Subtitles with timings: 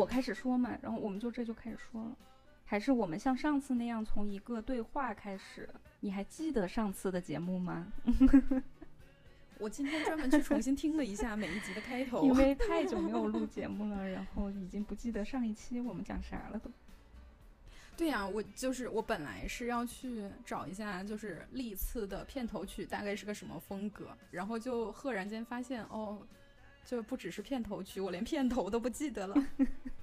[0.00, 2.16] 我开始说嘛，然后我们就这就开始说了，
[2.64, 5.68] 还是我们像上次那样从一个对话开始？
[6.00, 7.92] 你还记得上次的节目吗？
[9.60, 16.70] 我今天专门去重新听了一下每一集的开头， 因为 太久没有录节目了，然后已经不记得上一期我们讲啥了都。
[17.94, 26.26] 对呀，我就是我本来是要去找一下，就是历次的片头曲大概是个什么风格，然后就赫然间发现，哦，
[26.90, 29.46] 就不只是片头曲，我连片头都不记得了。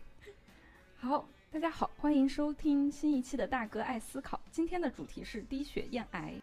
[0.96, 6.36] 好，大家好，欢迎收听新一期的大哥爱思考，今天的主题是低血厌癌，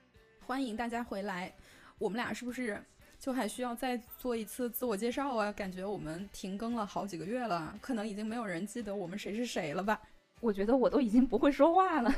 [0.44, 1.50] 欢迎大家回来。
[1.96, 2.78] 我们俩是不是
[3.18, 5.50] 就还需要再做一次自我介绍啊？
[5.50, 9.98] 感觉我们停更了好几个月了，可能已经没有人记得我们谁是谁了吧？
[10.42, 12.14] 我觉得我都已经不会说话了，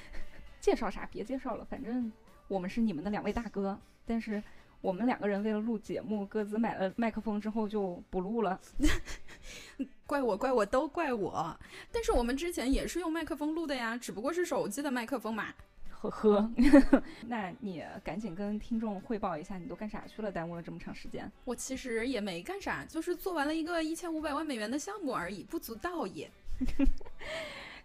[0.58, 1.06] 介绍啥？
[1.12, 2.10] 别介绍了，反正
[2.48, 3.78] 我们是你们的两位大哥。
[4.06, 4.42] 但是
[4.80, 8.60] 我们两个人为了录节目，各自买了麦克风之后就不录了。
[10.06, 11.58] 怪我，怪我，都怪我。
[11.90, 15.46] 但是我们之前也是用麦克风录的呀，只不过是手机的麦克风嘛。
[15.90, 16.48] 呵呵，
[17.26, 20.30] 那你赶紧跟听众汇报一下，你都干啥去了？
[20.30, 21.28] 耽误了这么长时间。
[21.44, 26.30] 我其实也没干啥，就是做完了一个一千五百万美元的项目而已，不足道也。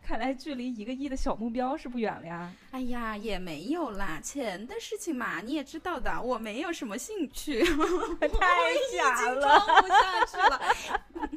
[0.05, 2.53] 看来距离一个亿的小目标是不远了呀！
[2.71, 7.63] 哎呀，也没有啦，钱的事情嘛，你也知道的，我没有什么兴趣。
[8.19, 10.61] 太假了，装不下去了。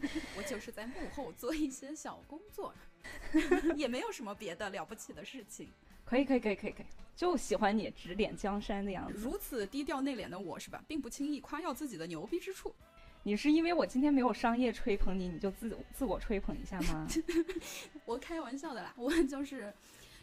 [0.37, 2.75] 我就是在幕后做一些小工作，
[3.77, 5.69] 也没有什么别的了不起的事情。
[6.05, 9.19] 可以，可以，可以，可以，可以，就喜欢你指点江山的样子。
[9.19, 12.75] 如此低调内敛的我，是吧，并不轻易夸耀自己的牛逼之处。
[13.27, 17.05] 你是因为我今天没有商业吹捧你，你就自自我吹捧一下吗？
[18.06, 19.75] 我开玩笑的啦，我就是，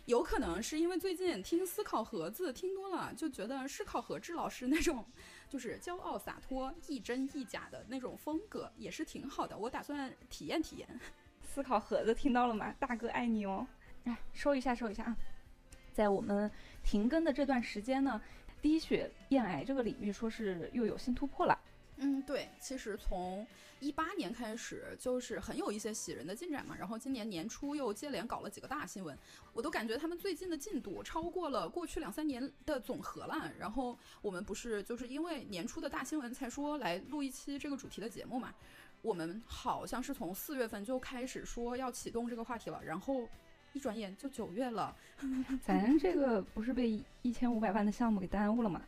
[0.06, 5.06] 有可能是因为最近听思考盒子听多了，就觉得思考盒子老师那种
[5.50, 9.58] 就是骄傲洒脱、亦真亦假的那种风格也是挺好的。
[9.58, 10.88] 我打算体验体验。
[11.42, 12.74] 思考盒子听到了吗？
[12.80, 13.68] 大哥爱你哦！
[14.06, 15.18] 来收一下，收一下啊！
[15.92, 16.50] 在我们
[16.86, 18.22] 停更的这段时间呢，
[18.62, 21.60] 低血厌癌这个领域说是又有新突破了。
[22.04, 23.46] 嗯，对，其实从
[23.80, 29.18] 一八年开始就是很有一些喜人的进展嘛，然后今年年初又接连搞了几个大新闻，
[29.54, 33.52] 我都感觉他们最近的进度超过了过去两三年的总和了。
[33.60, 38.54] 然后我们不是就是因为年初的大新闻才说来录一期这个主题的节目嘛？
[39.02, 43.28] 我们好像是从四月份就开始说要启动这个话题了，然后
[43.74, 44.96] 一转眼就九月了，
[45.62, 48.82] 咱这个不是被一千五百万的项目给耽误了吗？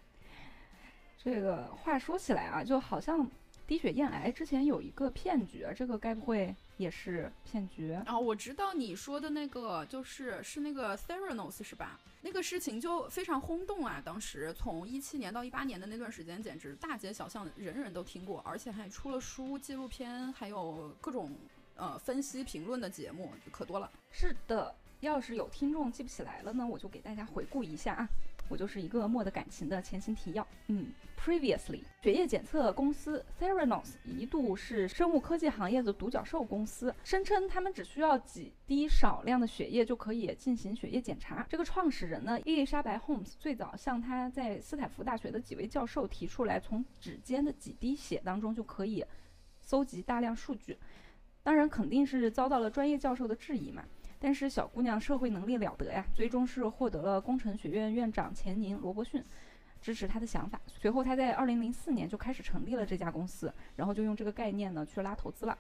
[1.26, 3.28] 这个话说起来啊，就好像
[3.66, 8.20] 低血燕癌之前有一个骗局，这个该不会也是骗局啊？
[8.20, 12.00] 我知道你说的那个就是是那个 Theranos 是吧？
[12.22, 14.00] 那个事情就非常轰动啊！
[14.06, 21.36] 当时从一七年到一八年的那段时间，简直大街小巷人人都听过，而且还出了书、纪录片，还有各种
[21.76, 23.92] 呃分析评论的节目，可多了。
[24.12, 28.10] 是的，要是有听众记不起来了呢，我就给大家回顾一下啊。
[28.48, 30.48] 我就是一个莫得感情的前情提要。
[30.68, 30.88] 嗯
[31.20, 41.46] ，Previously，血液检测公司 Theranos 一度是生物科技行业的独角兽公司，声称他们只需要几滴少量的血液就可以进行血液检查。
[41.50, 49.04] 这个创始人呢，伊丽莎白 Holmes 最早向他在斯坦福大学的几位教授提出来，从指尖的几滴血当中就可以
[49.62, 50.78] 搜集大量数据。
[51.42, 53.84] 当然，肯定是遭到了专业教授的质疑嘛。
[54.20, 59.24] 但是小姑娘社会能力了得呀，最终是获得了工程学院院长钱宁罗伯逊
[59.82, 60.60] 支持她的想法。
[60.68, 65.58] 随后她在二零零四年就开始成立了这家公司，然后就用这个概念呢去拉投资了。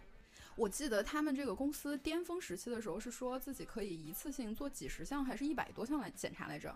[0.55, 6.73] 我记得他们这个公司巅峰时期的时候是说自己可以一次性做几十项还是一百多项来检查来着。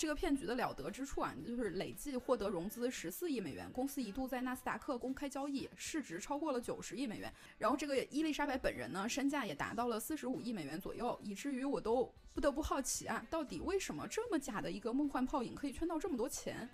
[0.00, 7.30] 这个骗局的了得之处啊，就是累计获得融资十四亿美元，公司一度在纳斯达克公开交易，市值超过了九十亿美元。
[7.58, 16.66] 然后这个伊丽莎白本人呢，身价也达到了四十五亿美元左右，以至于我都不得不好奇啊，到底为什么这么假的一个梦幻泡影可以圈到这么多钱？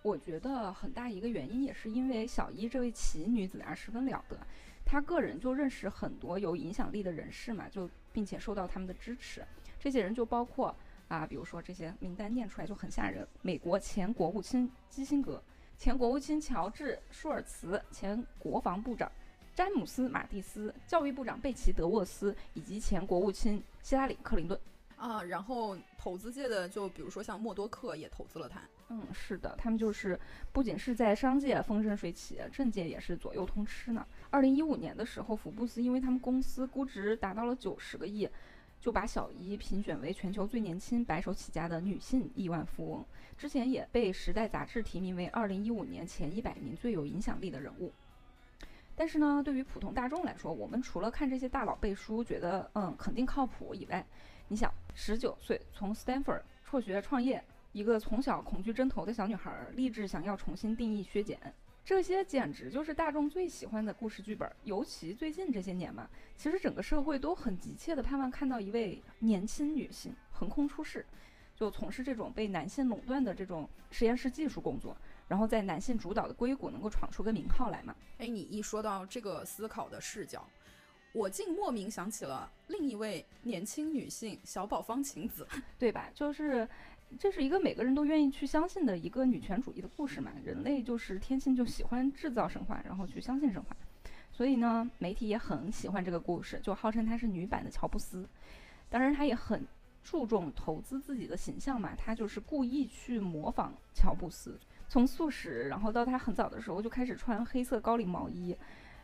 [0.00, 4.38] 我觉得很大一个原因也是因为小伊这位奇女子啊十分了得，
[4.86, 9.46] 她个人就认识很多有影响力的人士嘛，就并且受到他们的支持，
[9.78, 10.74] 这些人就包括。
[11.10, 15.42] 啊，比如说这些名单念出来就很吓人：美国前国务卿基辛格、
[15.76, 19.10] 前国务卿乔治舒尔茨、前国防部长
[19.52, 24.58] 詹姆斯马蒂斯、教育部长贝奇德沃斯以及前国务卿希拉里克林顿。
[24.96, 28.60] 啊，然后投资界的就比如说像默多克也投资了他。
[28.90, 30.18] 嗯，是的，他们就是
[30.52, 34.06] 不仅是在商界风生水起，政界也是左右通吃呢。
[34.30, 38.28] 二零一五年的时候，福布斯因为他们公司估值达到了九十个亿。
[38.80, 43.04] 就把小伊评选为全球最年轻白手起家的女性亿万富翁，
[43.36, 47.92] 之前也被《时代》杂志提名为2015年前100名最有影响力的人物。
[48.96, 54.04] 但是呢，对于普通大众来说，我们除了看这些大佬背书，觉得嗯肯定靠谱以外，
[54.48, 57.42] 你想，十九岁从 Stanford 辍学创业，
[57.72, 61.38] 一个从小恐惧针头的小女孩，立志想要重新定义削减。
[61.84, 71.04] 这些简直就是大众最喜欢的故事剧本，尤其最近这些年嘛，其实整个社会都很急切的盼望看到一位年轻女性横空出世，
[71.56, 74.96] 就从事这种被男性垄断的这种实验室技术工作，
[75.26, 77.96] 然后在男性主导的硅谷能够闯出个名号来嘛。
[78.18, 80.46] 哎，你一说到这个思考的视角，
[81.12, 85.44] 我竟莫名想起了另一位年轻女性小宝方晴子，
[85.76, 86.08] 对吧？
[86.14, 86.68] 就是。
[87.18, 90.30] 这是一个每个人都愿意去相信的一个女权主义的故事嘛？
[90.44, 93.76] 人类就是天性就喜欢制造神话，然后去相信神话，
[94.30, 98.28] 所以呢，媒体也很喜欢这个故事，就号称她是女版的乔布斯。
[98.88, 99.66] 当然，她也很
[100.02, 104.58] 注重投资自己的形象嘛，她就是故意去模仿乔布斯，
[104.88, 108.56] 从素食，然后到她很早的时候就开始穿黑色高领毛衣，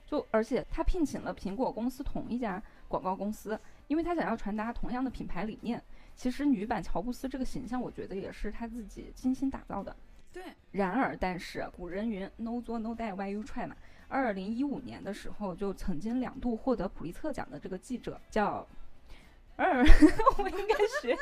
[0.06, 5.82] 就而且她聘请了苹果公司同一家广告公司，因为她想要传达同样的品牌理念。
[6.16, 9.94] 其实女版乔布斯这个形象，我觉得也是他自己精心打造的。
[10.32, 10.42] 对。
[10.72, 13.76] 然而，但是古人云 “No 作 No die, Why you try” 嘛。
[14.08, 18.66] 二零一五年的时候，就曾经两度获得普利策奖的这个记者叫，
[19.56, 19.84] 二，
[20.38, 21.16] 我应该学，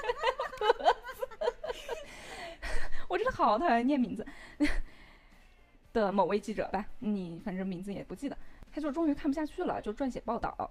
[3.09, 4.27] 我真的好讨厌念名字
[5.93, 8.37] 的某位记者吧，你反正名字也不记得，
[8.71, 10.71] 他就终于看不下去了，就撰写报道。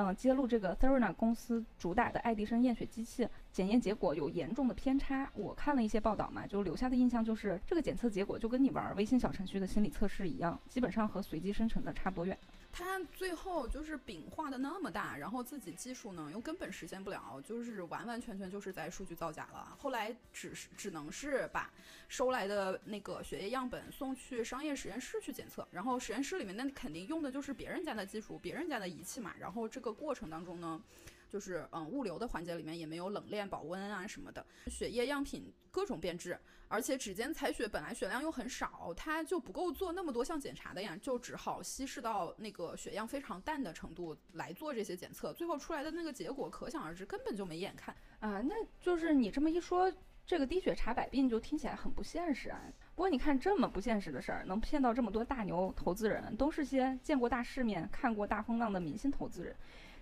[0.00, 5.28] 嗯，揭露这个 Therana 公司主打的爱迪生验血机器检验结果有严重的偏差。
[5.34, 12.38] 我看了一些报道嘛，就留下的印象就是这个检测结果就跟你玩微信小程序的心理测试一样，基本上和随机生成的差不多远。
[12.78, 19.76] 他最后就是饼画的那么大，然后自己技术呢又根本实现不了，就是完完全全就是在数据造假了。
[19.76, 21.68] 后来只是只能是把
[22.08, 29.34] 收来的那个血液样本送去商业实验室去检测，然后实验室里面那肯定用的就是别人家的技术、别人家的仪器嘛。
[29.40, 30.80] 然后这个过程当中呢。
[31.28, 36.38] 就是嗯，物流的环节里面也没有冷链保温啊什么的，血液样品各种变质，
[36.68, 48.40] 而且指尖采血本来血量又很少，它就不够做那么多项检查的呀，就只好稀释到那个血样非常淡的程度来做这些检测，最后出来的那个结果可想而知，根本就没眼看啊。
[48.40, 49.92] 那就是你这么一说，
[50.26, 52.60] 这个滴血查百病就听起来很不现实啊。
[52.94, 59.54] 不过你看这么不现实的事儿，能骗到这么多大牛投资人，都是些见过大世面、看过大风浪的明星投资人。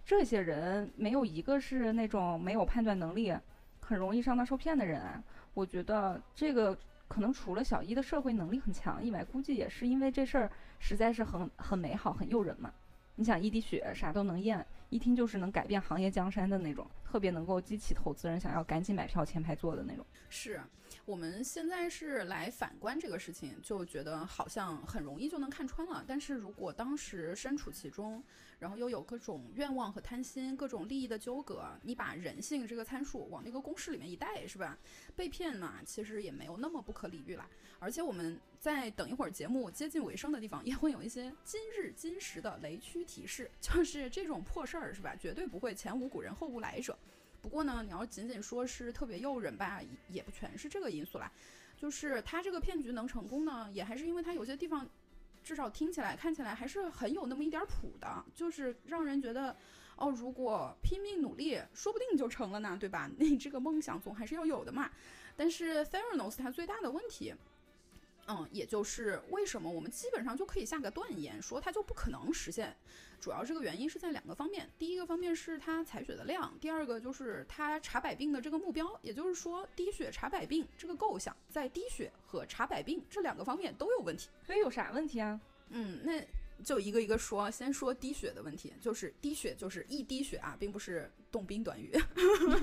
[0.07, 3.35] 这些人没有一个是那种没有判断能力、
[3.81, 5.03] 很容易上当受骗的人！
[5.53, 12.73] 我觉得这个可能除了小一的社会能力很强以外，估计也是因为这事儿实在是很很美好、很诱人嘛。
[13.17, 20.07] 你想一滴血啥都能验，一听就是能改变行业江山的那种，特别能够激起投资人想要赶紧买票前排坐的那种。
[20.29, 20.61] 是。
[21.05, 26.05] 我们现在是来反观这个事情，就觉得好像很容易就能看穿了。
[26.07, 28.23] 但是如果当时身处其中，
[28.59, 34.79] 然后又有各种愿望和贪心、各种利益的纠葛，你把人性这个参数往那个公式里面一带，是吧？
[35.15, 37.47] 被骗嘛，其实也没有那么不可理喻了。
[37.79, 45.15] 而且我们在等一会儿节目接近尾声的地方，也会有一些今日今时的雷区提示， 就是这种破事儿，是吧？
[45.15, 46.97] 绝对不会前无古人后无来者。
[47.43, 51.31] 不过呢，你要仅仅说是特别诱人吧，也不全是这个因素啦。
[51.77, 54.89] 就是他这个骗局能成功呢，也还是因为他有些地方，
[55.47, 59.57] 至少听起来、看起来还是很有那么一点谱的，就是让人觉得，
[59.95, 63.09] 哦，如果拼命努力，说不定就成了呢，对吧？
[63.17, 64.91] 你这个梦想总还是要有的嘛。
[65.37, 67.33] 但是 Theranos 它最大的问题。
[68.27, 72.77] 嗯，也就是为什么我们基本上就可以下个断言，说它就不可能实现。
[73.21, 84.29] 主要这个原因是在两个方面，第一个方面是它采血的量，第二个就是它查百病的这个目标，也就是说滴血查百病这个构想，在滴血和查百病这两个方面都有问题。
[84.45, 85.41] 所以有啥问题啊？
[85.71, 86.23] 嗯，那。
[86.65, 91.93] 就一个一个说，先说滴血的问题，就是滴血就是一滴血啊，并不是动宾短语，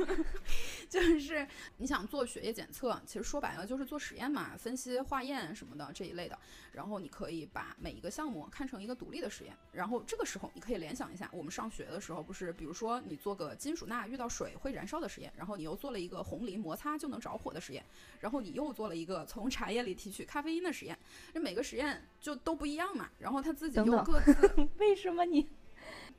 [0.89, 6.38] 就是你想做血液检测，其实说白了就是做实验嘛，分析化验什么的这一类的。
[6.72, 17.86] 然后你可以把每一个项目看成一个独立的实验，然后这个时候你可以联想一下，我们上学的时候不是，比如说你做个金属钠遇到水会燃烧的实验，然后你又做了一个红磷摩擦就能着火的实验，
[18.20, 20.98] 然后你又做了一个从茶叶里提取咖啡因的实验，
[21.32, 23.75] 这每个实验就都不一样嘛，然后他自己。
[23.75, 24.05] 等等，
[24.77, 25.48] 为什么你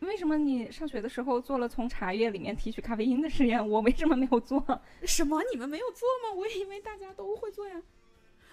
[0.00, 3.66] 为什么你上学的时候做了从茶叶里面提取咖啡因的实验？
[3.68, 4.62] 我为什么没有做？
[5.06, 5.42] 什么？
[5.52, 6.34] 你们没有做吗？
[6.34, 7.82] 我以为大家都会做呀。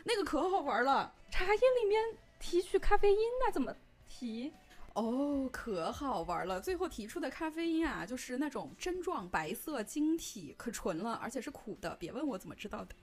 [0.03, 2.03] 那个可好玩了，茶叶里面
[2.39, 3.75] 提取咖啡因，那怎么
[4.07, 4.51] 提？
[4.93, 6.59] 哦，可好玩了。
[6.59, 11.95] 最后提出的咖啡因啊，就是那种针状白色晶体，可纯了，而且是苦的。
[11.97, 12.95] 别问我怎么知道的。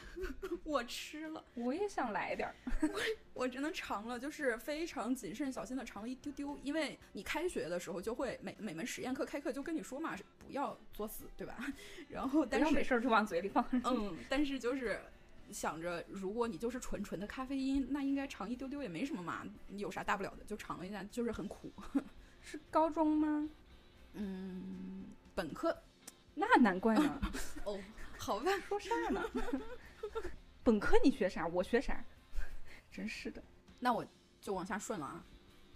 [0.64, 2.54] 我吃了，我也想来点儿。
[3.34, 11.56] 我真的尝了，就是非常谨慎小心的尝了一丢丢，因为你开学的时候就会每每门实验课开课就跟你说嘛，不要作死，对吧？
[12.08, 13.64] 然后但是没事儿就往嘴里放。
[13.84, 15.00] 嗯，但是就是
[15.50, 21.72] 想着，如果你就是纯纯的咖啡因，那应该尝一丢丢也没什么嘛，有啥大不了的，就尝了一下，就是很苦。
[22.40, 23.48] 是高中吗？
[24.14, 25.76] 嗯，本科。
[26.34, 27.20] 那难怪呢。
[27.64, 27.78] 哦，
[28.18, 29.22] 好吧，说啥呢？
[30.64, 31.46] 本科你学啥？
[31.46, 32.04] 我学啥？
[32.90, 33.42] 真是的。
[33.80, 34.06] 那我
[34.40, 35.24] 就往下顺了啊。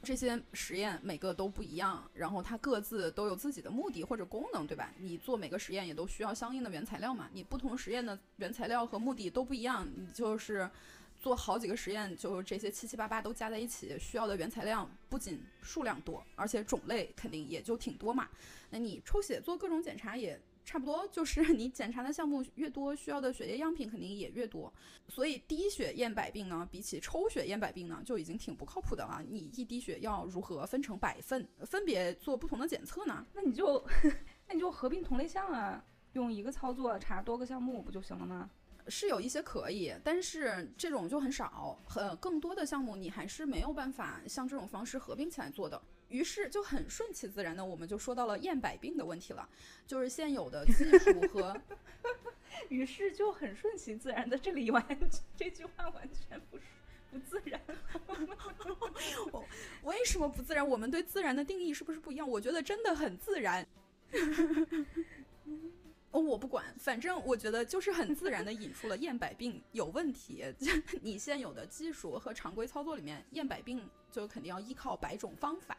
[0.03, 4.93] 这些实验每个都不一样，然后它各自都有自己的目的或者功能，对吧？
[4.99, 7.29] 你做每个实验也都需要相应的原材料嘛。
[7.33, 10.71] 你不同实验的原材料和目的都不一样，你就是
[11.19, 18.29] 做好几个实验，就这些七七八八都加在一起，需要的原材料不仅数量多，而且种类肯定也就挺多嘛。
[18.71, 20.41] 那你抽血做各种检查也。
[20.67, 24.71] 差不多就是 你检查的项目越多，需要的血液样品肯定也越多。
[25.09, 29.25] 所以滴血验百病呢，比起抽血验百病呢，就已经挺不靠谱的了。
[29.27, 33.25] 你一滴血要如何分成百份，分别做不同的检测呢？
[33.33, 33.83] 那你就
[34.49, 35.83] 那你就合并同类项啊，
[36.15, 38.51] 用一个操作查多个项目不就行了吗？
[38.89, 45.81] 是有一些可以，但是这种就很少，很更多的项目你还是没有办法像这种方式合并起来做的。
[46.09, 49.49] 于是就很顺其自然的，我们就说到了验百病的问题了，
[49.87, 51.57] 就是现有的技术和，
[52.69, 54.85] 于是就很顺其自然的，这里完
[55.37, 56.63] 这句话完全不是
[57.11, 57.61] 不自然，
[59.33, 59.45] 我
[59.85, 60.67] 为什么不自然？
[60.67, 62.29] 我们对自然的定义是不是不一样？
[62.29, 63.67] 我觉得真的很自然。
[66.13, 70.45] 哦，我不管，反正我觉得就是很自然的引出了验百病有问题。
[71.03, 73.87] 你现有的技术和常规操作里面验百病
[74.17, 75.77] 就肯定要依靠百种方法，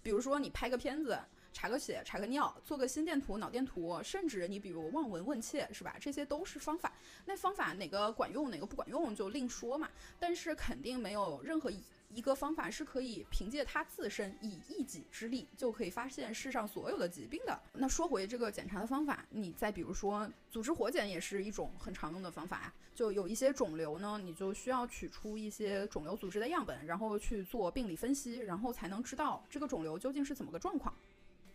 [0.00, 1.18] 比如说你拍个片子、
[1.52, 5.96] 查个血、查个尿、做个心电图、脑电图，甚至你比如望闻问切，是吧？
[6.00, 6.92] 这些都是方法。
[7.24, 9.88] 那方法哪个管用，哪个不管用就另说嘛。
[10.20, 11.68] 但是肯定没有任何
[12.14, 12.20] 一。
[12.20, 17.60] 个方法是可以凭借它自身以一己之力就可以发现世上所有的疾病的。
[17.72, 22.72] 那说回这个检查的方法，你再比如说组织活检也是一种很常用的方法呀。
[22.94, 30.94] 就有一些肿瘤呢，你就需要取出一些肿瘤组织的样本，然后去做病理分析，然后才能知道这个肿瘤究竟是怎么个状况。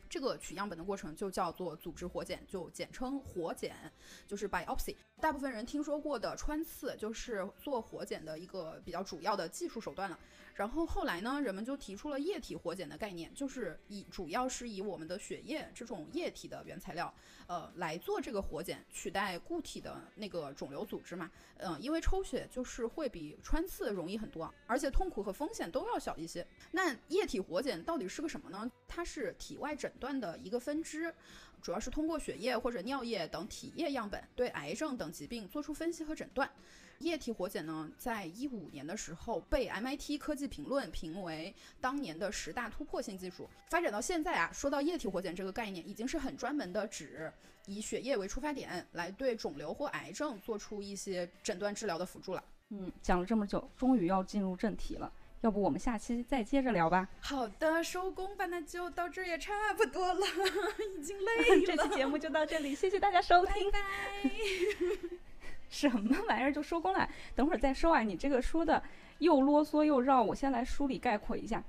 [0.07, 3.75] 这个取样本的过程就叫做组织活检，就简称活检，
[4.27, 4.95] 就是 biopsy。
[5.21, 10.19] 大部分人听说过的穿刺，就是做活检的一个比较主要的技术手段了。
[10.53, 17.13] 然后后来呢，人们就提出了液体活检的概念，就是以主要是以我们的血液这种液体的原材料，
[17.47, 21.29] 呃，来做这个活检，取代固体的那个肿瘤组织嘛。
[21.57, 26.45] 嗯，因为抽血就是会比穿刺容易很多，而且痛苦和风险都要小一些。
[26.71, 28.69] 那液体活检到底是个什么呢？
[28.87, 31.13] 它是体外诊断的一个分支。
[31.65, 36.47] 主要是通过血液或者尿液等体液样本，对癌症等疾病做出分析和诊断。
[36.99, 43.49] 液体活检呢，在一五年的时候被 MIT 科技评论评为当年的十大突破性技术。
[43.71, 47.33] 发展到现在啊，说到液体活检这个概念，已经是很专门的指
[47.65, 52.43] 以血液为出发点，来对肿瘤或癌症做出一些诊断治疗的辅助了。
[52.69, 55.11] 嗯，讲了这么久，终于要进入正题了。
[55.45, 57.07] 要不我们下期再接着聊吧。
[57.19, 60.25] 好的，收工吧，那就到这也差不多了，
[60.97, 61.61] 已经累了。
[61.67, 63.69] 这期节目就到这里，谢谢大家收听。
[63.71, 64.31] 拜拜。
[65.69, 67.07] 什么玩意儿就收工了？
[67.35, 68.01] 等会儿再说啊！
[68.01, 68.81] 你这个说的
[69.19, 71.63] 又啰嗦又绕，我先来梳理概括一下。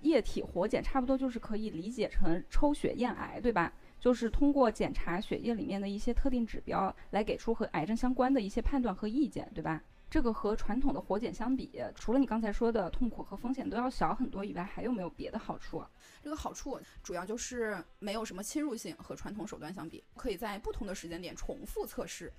[0.00, 3.72] 液体活检差不多就是可以理解成抽血验癌，对吧？
[4.00, 9.80] 就是通过检查血液里面的一些特定指标，来给出和癌症相关的一些判断和意见，对吧？
[10.12, 15.82] 这个和传统的活检相比，除了你刚才说的痛苦和风险都要小很多以外，还有没有别的好处？
[16.22, 22.30] 这个好处主要就是没有什么侵入性，和传统手段相比，可以在不同的时间点重复测试。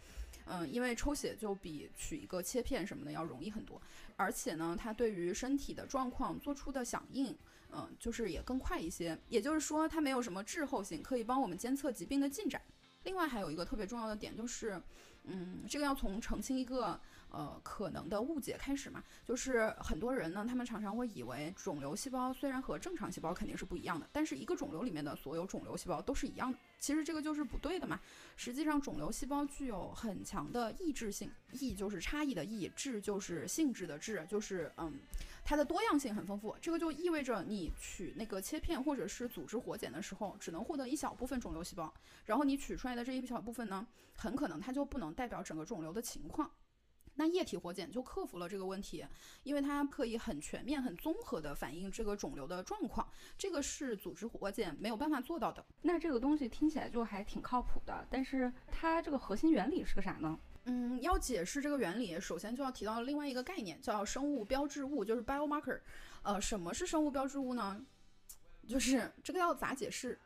[0.46, 3.82] 嗯，因为抽血就比取一个切片什么的要容易很多，
[4.16, 7.36] 而且呢，它对于身体的状况做出的响应，
[7.72, 9.18] 嗯，就是也更快一些。
[9.30, 12.62] 也就是说，它没有什么滞后性，可以帮我们监测疾病的进展。
[13.02, 14.80] 另外还有一个特别重要的点就是，
[15.24, 17.02] 嗯，这个要从澄清一个。
[17.34, 26.58] 呃，可能的误解开始嘛，就是很多人呢，他们常常会以为肿瘤细胞虽然和正常细胞肯定是不一样的，但是一个肿瘤里面的所有肿瘤细胞都是一样的。
[26.78, 28.00] 其实这个就是不对的嘛。
[28.36, 34.94] 实际上，肿瘤细胞具有很强的异质性，异就是差异的异，质就是性质的质，就是嗯，
[35.44, 36.56] 它的多样性很丰富。
[36.62, 41.92] 这个就意味着你取那个切片或者是组织活检的时候，只能获得一小部分肿瘤细胞，
[42.26, 43.88] 然后你取出来的这一小部分呢，
[44.18, 46.52] 很可能它就不能代表整个肿瘤的情况。
[47.16, 49.06] 那液体活检就克服了这个问题，
[49.44, 55.64] 因为它可以很全面、很综合的反映这个肿瘤的状况，这个是组织活检没有办法做到的。
[55.82, 60.40] 那这个东西听起来就还挺靠谱的，但是它这个核心原理是个啥呢？
[60.66, 65.80] 嗯，要解释这个原理，首先就要提到另外一个概念，叫生物标志物，就是 biomarker。
[66.22, 67.86] 呃，什么是生物标志物呢？
[68.66, 70.18] 就是这个要咋解释？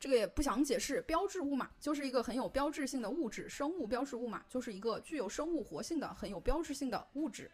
[0.00, 1.02] 这个也不想解释。
[1.02, 3.46] 标志物嘛，就是一个很有标志性的物质。
[3.48, 7.50] 生物标志物嘛，就是一个具有生物活性的、很有标志性的物质。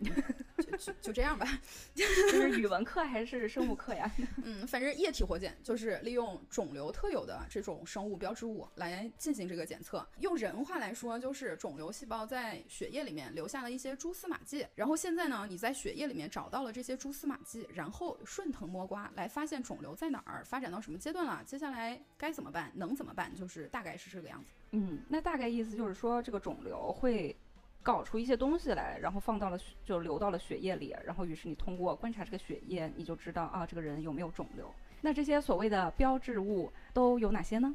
[0.00, 1.46] 就就就这样吧，
[1.94, 4.10] 就是语文课还是生物课呀？
[4.42, 10.06] 嗯，反正液体活检就是利用肿瘤特有的这种生物标志物来进行这个检测。
[10.20, 24.52] 用人话来说，就是肿瘤细胞在血液里面留下了一些蛛丝马迹，然后现在呢，你在血液里面找到了这些蛛丝马迹，然后顺藤摸瓜来发现肿瘤在哪儿，发展到什么阶段了，接下来该怎么办，能怎么办，就是大概是这个样子。
[24.72, 27.36] 嗯，那大概意思就是说，这个肿瘤会。
[27.82, 34.72] 搞出一些东西来，然后放到了就流到了血液里，然后于是你通过观察这个血液，你就知道啊这个人有没有肿瘤。
[35.02, 37.74] 那这些所谓的标志物都有哪些呢？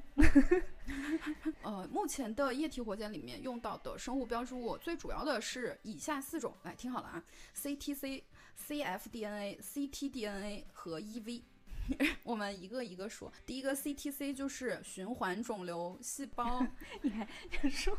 [1.63, 7.23] 呃，目前的液体活检里面用到的生物标志物最主要的是以下四种，来听好了啊
[7.55, 8.21] ：CTC、
[8.67, 11.41] cfDNA、ctDNA 和 EV。
[12.21, 13.31] 我们一个一个说。
[13.43, 16.63] 第一个 CTC 就是循环肿瘤细胞，
[17.01, 17.27] 你还
[17.69, 17.97] 说。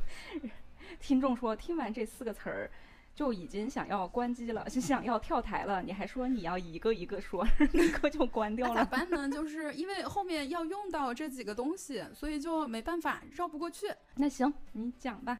[1.00, 2.70] 听众说，听完这四个词儿，
[3.14, 5.82] 就已经想要关机了，就想要跳台了。
[5.82, 8.76] 你还说你要一个一个说， 立刻就关掉了。
[8.76, 9.28] 咋办呢？
[9.28, 13.86] 就是因为后面要用到这几个东西，所以就没办法绕不过去。
[14.16, 15.38] 那行，你讲吧。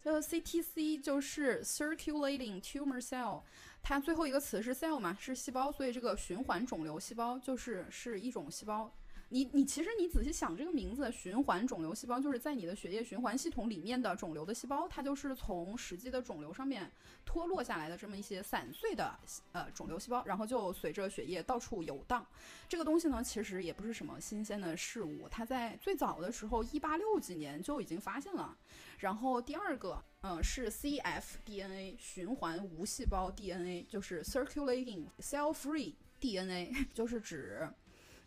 [0.00, 3.42] 就 CTC 就是 Circulating Tumor Cell，
[3.82, 8.92] 它最后一个词是 cell 嘛，是细胞，所以这个循环肿瘤细胞就是是一种细胞。
[9.32, 16.92] 你你其实你仔细想这个名字，循环肿瘤细胞就是在你的血液循环系统里面的肿瘤的细胞，它就是从实际的肿瘤上面
[17.24, 19.18] 脱落下来的这么一些散碎的
[19.52, 22.26] 呃肿瘤细胞，然后就随着血液到处游荡。
[22.68, 28.54] 这个东西呢，其实也不是什么新鲜的事物，它在最早的时候，一八六几年就已经发现了。
[28.98, 37.66] 然后第二个，嗯，是 cfDNA，循环无细胞 DNA，就是 circulating cell-free DNA， 就是指。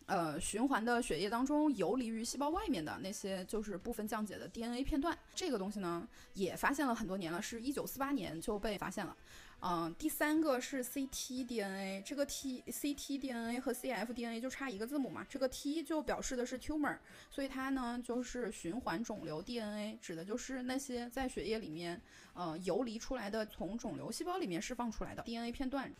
[0.06, 9.16] 呃，循环的血液当中游离于细胞外面的那些就是部分降解的 DNA 片段，这个东西呢也发现了很多年了，是一九四八年就被发现了。
[9.60, 16.98] 嗯，第三个是 ctDNA，这个 T ctDNA 和 cfDNA 就差一个字母嘛，这个 T 就表示的是 tumor，
[17.30, 22.00] 所以它呢就是循环肿瘤 DNA，指的就是那些在血液里面
[22.34, 25.90] 呃游离出来的从肿瘤细胞里面释放出来的 DNA 片段。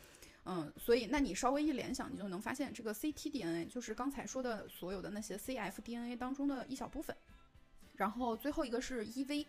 [0.49, 7.15] 嗯，所以那你稍微一联想，你就能发现这个 ctDNA 就是刚才说的所有的那些 cfDNA 当中的一小部分。
[7.97, 9.47] 然后最后一个是 EV，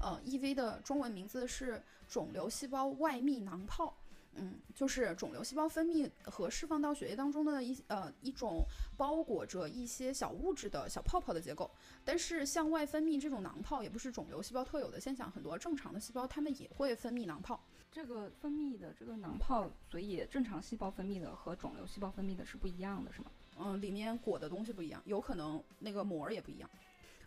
[0.00, 3.94] 呃，EV 的中文名字是肿瘤细胞外泌囊泡。
[4.40, 8.64] 嗯，就是肿瘤细胞分泌和释放到血液当中的一呃一种
[8.96, 11.68] 包裹着一些小物质的小泡泡的结构。
[12.04, 17.60] 但是向外分泌这种囊泡也不是肿瘤细胞特有的现象，很多正常的细胞它们也会分泌囊泡。
[17.90, 23.30] 这个分泌的这个囊泡，所以正常细胞分泌的和肿瘤细胞分泌的是不一样的，是吗？
[23.58, 26.70] 嗯，里面裹的东西不一样，有可能那个膜也不一样。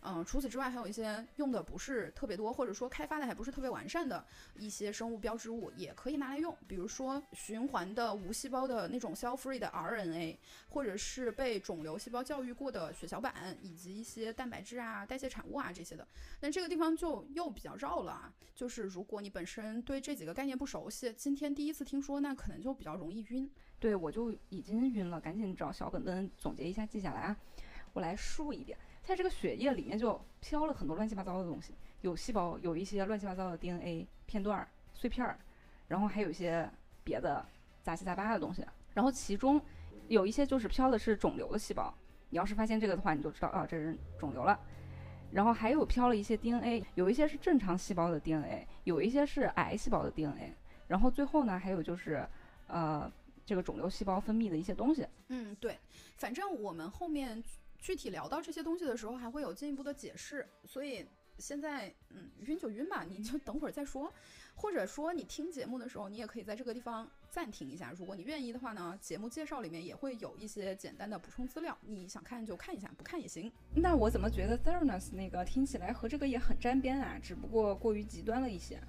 [0.04, 4.26] 嗯，除此之外，还有一些用的不是特别多，或者说开发的还不是特别完善的
[4.58, 6.56] 一些生物标志物，也可以拿来用。
[6.68, 10.38] 比如说循环的无细胞的那种 cell-free 的 RNA，
[10.70, 16.08] 或者是被肿瘤细胞教育过的血小板，以及一些蛋白质啊、代谢产物啊这些的。
[16.40, 23.48] 但这个地方就又比较绕了啊，就是如果你本身对这几个概念不熟悉，今天第一次听说，那可能就比较容易晕。
[23.80, 27.38] 对我就已经晕了，赶紧找小本本总结一下，记下来啊。
[27.94, 28.78] 我来述一遍。
[29.04, 35.40] 在这个血液里面就飘了很多乱七八糟的东西，有细胞，有一些乱七八糟的 DNA 片段碎片儿，
[35.88, 36.70] 然后还有一些
[37.04, 37.44] 别的
[37.82, 38.64] 杂七杂八的东西。
[38.94, 39.60] 然后其中
[40.08, 41.94] 有一些就是飘的是肿瘤的细胞，
[42.30, 44.58] 你要是发现这个的话，你就知道啊，这是肿瘤了。
[45.32, 50.54] 然后还有飘了一些 DNA，有一些是正常细胞的 DNA，有一些是癌细胞的 DNA。
[50.88, 52.24] 然后最后呢，还有就是
[52.68, 53.12] 呃
[53.46, 55.08] 这个肿瘤细胞分泌的一些东西。
[55.30, 55.80] 嗯，对，
[56.18, 57.44] 反正我们后面。
[57.82, 60.48] 具体聊到这些东西的时候，还会有进一步的解释。
[60.66, 61.06] 所以
[61.38, 64.14] 现在，嗯，晕就晕吧，你就等会儿再说。
[64.54, 67.92] 或者说，你听节目的时候，你也可以在这个地方暂停一下。
[67.98, 73.52] 如果你愿意的话呢，节目介绍里面也会有一些简单的补充资料，你想看就看一下，不看也行。
[73.74, 77.18] 那我怎么觉得 Theranos 那个听起来和这个也很沾边啊？
[77.18, 78.80] 只不过过于极端了一些。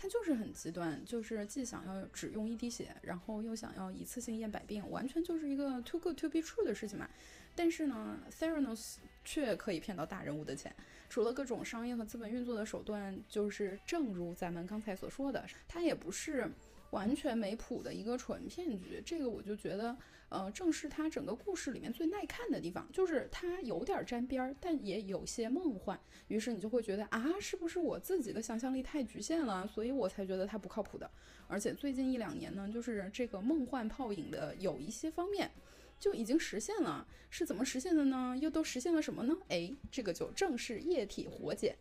[0.00, 7.10] 它就是很极端，就是既想要只用一滴血，然后又想要一次性验百病，完全就是一个 too good to be true 的事情嘛。
[7.58, 10.72] 但是呢，Theranos 却可以骗到大人物的钱。
[11.08, 16.48] 除了各种商业和资本运作的手段，就是正如咱们刚才所说的，它也不是
[16.90, 19.02] 完全没谱的一个纯骗局。
[19.04, 19.96] 这个我就觉得，
[20.28, 25.98] 呃，正是它整个故事里面最耐看的地方，就是它有点沾边儿，但也有些梦幻。
[26.28, 31.10] 于是你就会觉得啊，是不是我自己的想象力太局限了，所以我才觉得它不靠谱的。
[31.48, 35.50] 而且最近一两年呢，就是这个梦幻泡影的有一些方面。
[35.98, 38.36] 就已经实现了，是怎么实现的呢？
[38.40, 39.36] 又都实现了什么呢？
[39.48, 41.76] 哎，这个就正是液体活检。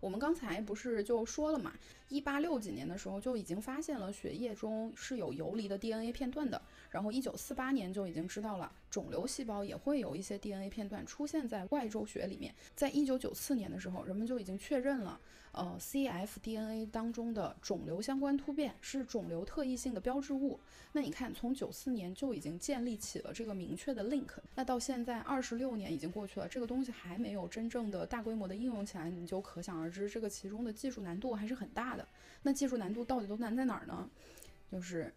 [0.00, 1.72] 我们刚才不是就说了嘛，
[2.14, 15.20] 一八六几年的时候就已经发现了血液中是有游离的 DNA 片段的，然后一九四八年就已经知道了肿瘤细胞也会有一些 DNA 片段出现在外周血里面，在一九九四年的时候，人们就已经确认了。
[15.56, 20.58] 呃，cfDNA 当中的肿瘤相关突变是肿瘤特异性的标志物。
[20.90, 24.30] 那你看，从九四年就已经建立起了这个明确的 link。
[24.56, 32.03] 那到现在二十六年已经过去了，这个东西还没有真正的大规模的应用起来，你就可想而知，这个其中的技术难度还是很大的。
[32.42, 34.08] 那技术难度到底都难在哪儿呢？
[34.70, 35.12] 就是，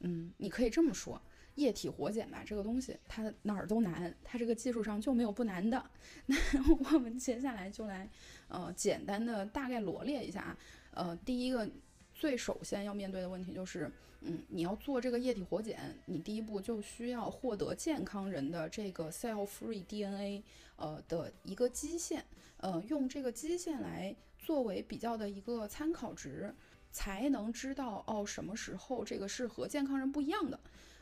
[0.00, 1.20] 嗯，你可以这么说。
[1.56, 5.90] 液体活检吧，这个东西它哪儿都难，它这个技术上就没有不难的。
[6.24, 6.36] 那
[6.92, 8.08] 我们接下来就来，
[8.48, 10.58] 呃，简单的大概罗列一下啊。
[10.92, 11.68] 呃，第一个
[12.14, 20.42] 最首先要面对的问题就是，嗯，你要做这个液体活检，你第一步就需要获得健康人的这个 cell-free DNA，
[20.76, 22.24] 呃的一个基线，
[22.58, 26.52] 呃，用这个基线来作为比较的一个参考值，
[26.90, 30.58] 才能知道哦什么时候这个是和健康人不一样的。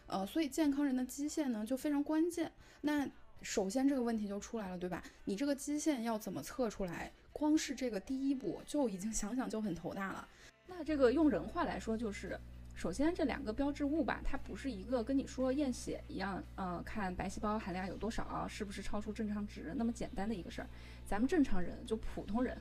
[0.07, 2.51] 呃，所以健康人的基线呢就非常关键。
[2.81, 3.09] 那
[3.43, 5.03] 首先这个问题就出来了，对吧？
[5.25, 7.13] 你这个基线要怎么测出来？
[7.33, 10.27] 光是这个第一步就已经想想就很头大了。
[10.67, 12.39] 那这个用人话来说，就是
[12.75, 20.69] 首先这两个标志物吧，它不是一个跟你说验血一样，呃，看白细胞含量有多少，是不是超出正常值那么简单的一个事儿。
[21.07, 22.57] 咱们正常人就普通人。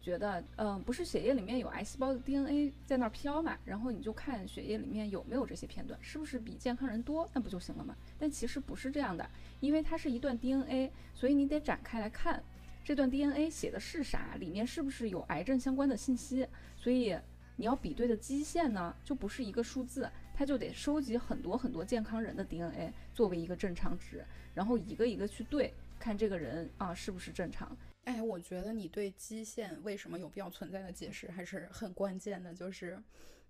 [0.00, 3.58] 觉得，嗯，不是血液里面有癌细胞的 DNA 在那儿飘嘛？
[3.64, 7.94] 然后你就看血液里面有没有这些片段，是不是比健康人多，那不就行了吗？
[8.18, 9.28] 但其实不是这样的，
[9.60, 12.42] 因为它是一段 DNA，所以你得展开来看，
[12.82, 16.46] 这段 DNA 写的是啥，里面是不是有癌症相关的信息？
[16.78, 17.14] 所以
[17.56, 27.76] 你要比对的基线呢，就不是一个数字，它就得收集很多很多健康人的 DNA 作为一个正常值，然后一个一个去对，看这个人啊是不是正常。
[28.10, 32.52] 哎，我觉得你对基线为什么有必要存在的解释还是很关键的。
[32.52, 33.00] 就是，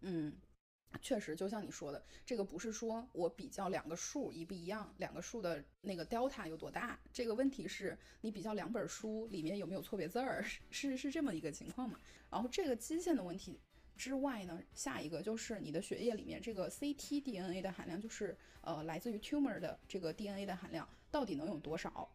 [0.03, 0.37] 嗯，
[1.01, 7.01] 确实，就像你说的，这个不是说我比较两个数一不一样，两个数的那个 delta 有多大。
[7.11, 11.99] 这个问题是你比较两本书里面有没有错别字儿， 是是这么一个情况嘛？
[12.31, 13.59] 然后这个基线的问题
[13.97, 22.15] 之外呢，下一个就是你的血液里面这个 ctDNA 的含量，就是呃来自于 tumor 的这个 DNA 的含量到底能有多少？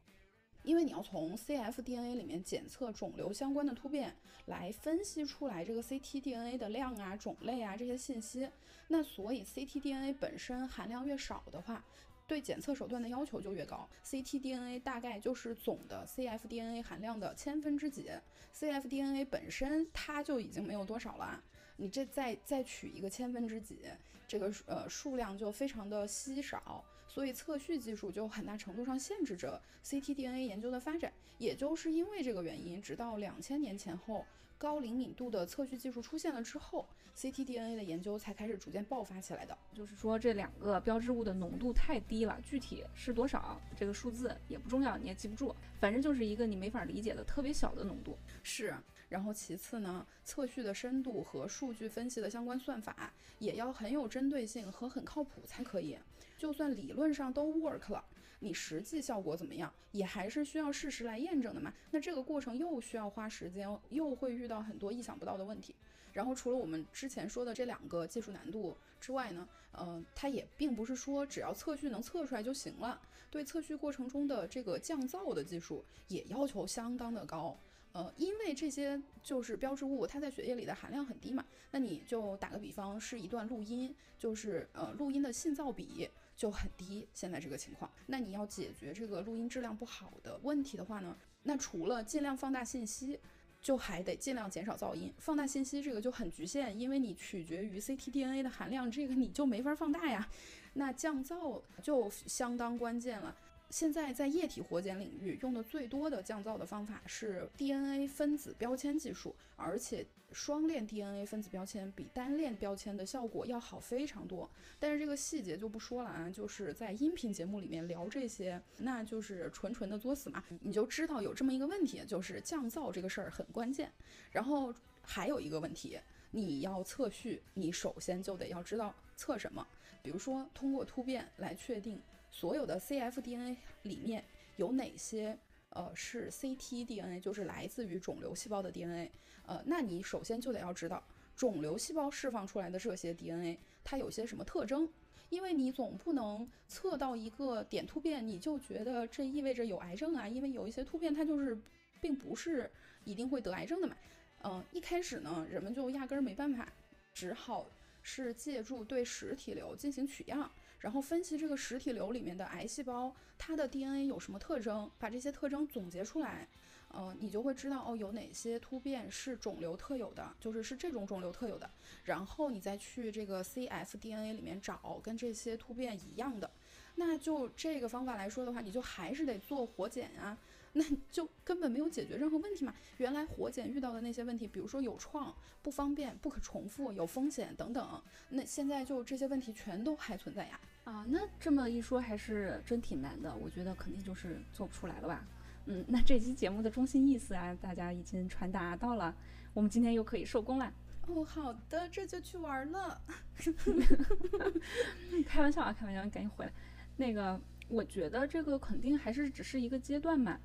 [0.65, 4.15] 因为你要从 cfDNA 里面检测肿瘤相关的突变，
[4.47, 8.49] 来分析出来这个 ctDNA 的量啊、种类啊这些信息。
[8.87, 11.83] 那所以 ctDNA 本身含量越少的话，
[12.27, 13.87] 对检测手段的要求就越高。
[14.03, 18.09] ctDNA 大概就是总的 cfDNA 含量的千分之几
[18.53, 21.43] ，cfDNA 本身它就已经没有多少了，
[21.77, 23.81] 你这再再取一个千分之几，
[24.27, 26.83] 这个呃数量就非常的稀少。
[27.15, 34.25] 所以测序技术就很大程度上限制着 ctDNA 研究的发展，也就是因为这个原因，直到两千年前后，
[34.57, 39.57] 高灵敏度的测序技术出现了之后，ctDNA 的研究才开始逐渐爆发起来的。
[39.73, 48.17] 就是说这两个标志物的浓度太低了，具体是多少，这个数字也不重要，你也记不住，反正就是一个你没法理解的特别小的浓度。
[48.43, 48.75] 是。
[49.07, 55.97] 然后其次呢，测序的深度和数据分析的相关算法也要很有针对性和很靠谱才可以。
[56.45, 58.05] 就算理论上都 work 了，
[58.37, 61.73] 你实际效果怎么样，也还是需要事实来验证的嘛。
[61.89, 65.73] 那这个过程又需要花时间，又会遇到很多意想不到的问题。
[66.13, 73.01] 然后除了我们之前说的这两个技术难度之外呢，呃，它也并不是说只要测序能测出来就行了。
[73.31, 77.57] 对测序过程中的这个降噪的技术也要求相当的高。
[77.93, 81.43] 呃，因为这些就是标志物，它在血液里的含量很低嘛。
[81.71, 86.07] 那你就打个比方，是一段录音，就是呃，录音的信噪比。
[86.35, 93.19] 就很低，现在这个情况，那你要解决这个录音质量不好的问题的话呢，那除了尽量放大信息，
[93.61, 95.13] 就还得尽量减少噪音。
[95.17, 100.29] 放大信息这个就很局限，因为你取决于 ctDNA 的含量，这个你就没法放大呀。
[100.73, 103.35] 那降噪就相当关键了。
[103.75, 114.49] 现在在液体活检领域用的最多的降噪的方法是 DNA 分子标签技术，而且双链 DNA 分子标签比单链标签的效果要好非常多。
[114.79, 120.41] 但是这个细节就不说了啊，就是在音频节目里面聊这些，那就是纯纯的作死嘛。
[120.61, 123.91] 你就知道有这么一个问题，就是降噪这个事儿很关键。
[124.31, 125.99] 然后还有一个问题。
[126.31, 129.67] 你要测序，你首先就得要知道测什么。
[130.01, 132.01] 比如说，通过突变来确定
[132.35, 134.21] 所有的 cfDNA 里面
[134.57, 135.37] 有哪些
[135.69, 139.09] 呃是 ctDNA，就是来自于肿瘤细胞的 DNA。
[139.45, 141.01] 呃，那你首先就得要知道
[141.33, 144.91] 肿瘤细胞释放出来的这些 DNA 它有些什么特征，
[145.29, 150.27] 因为你总不能测到一个点突变，你就觉得这意味着有癌症啊？
[150.27, 151.57] 因为有一些突变它就是
[152.01, 152.69] 并不是
[153.05, 153.95] 一定会得癌症的嘛。
[154.43, 156.67] 嗯，一开始呢，人们就压根儿没办法，
[157.13, 157.65] 只好。
[158.07, 166.47] 是借助对实体瘤进行取样，然后分析这个实体瘤里面的癌细胞，它的 DNA 有什么特征，把这些特征总结出来，
[166.89, 171.69] 呃，你就会知道哦，有哪些突变是肿瘤特有的，就是是这种肿瘤特有的，
[172.03, 176.51] 然后你再去这个 cfDNA 里面找跟这些突变一样的，
[176.95, 180.37] 那就这个方法来说的话，你就还是得做活检啊。
[180.77, 182.73] 那就根本没有解决任何问题嘛。
[182.97, 190.59] 原来活检遇到的那些问题，比如说有创、不方便、不可重复、有风险等等，那现在就这些问题全都还存在呀。
[190.83, 193.33] 啊，那这么一说还是真挺难的。
[193.37, 195.25] 我觉得肯定就是做不出来了吧。
[195.65, 199.15] 嗯，那这期节目的中心意思啊，大家已经传达到了。
[199.53, 200.71] 我们今天又可以收工了。
[201.07, 203.01] 哦，好的，这就去玩了。
[205.25, 206.51] 开玩笑啊，开玩笑，你赶紧回来。
[206.97, 210.39] 那个，我觉得这个肯定还是只是一个阶段嘛。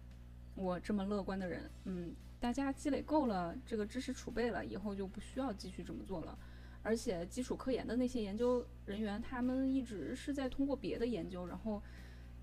[0.61, 6.39] 我这么乐观的人，嗯，大家积累够了这个知识储备了，以后就不需要继续这么做了。
[6.83, 11.83] 而且基础科研的那些研究人员，他们一直是在通过别的研究，然后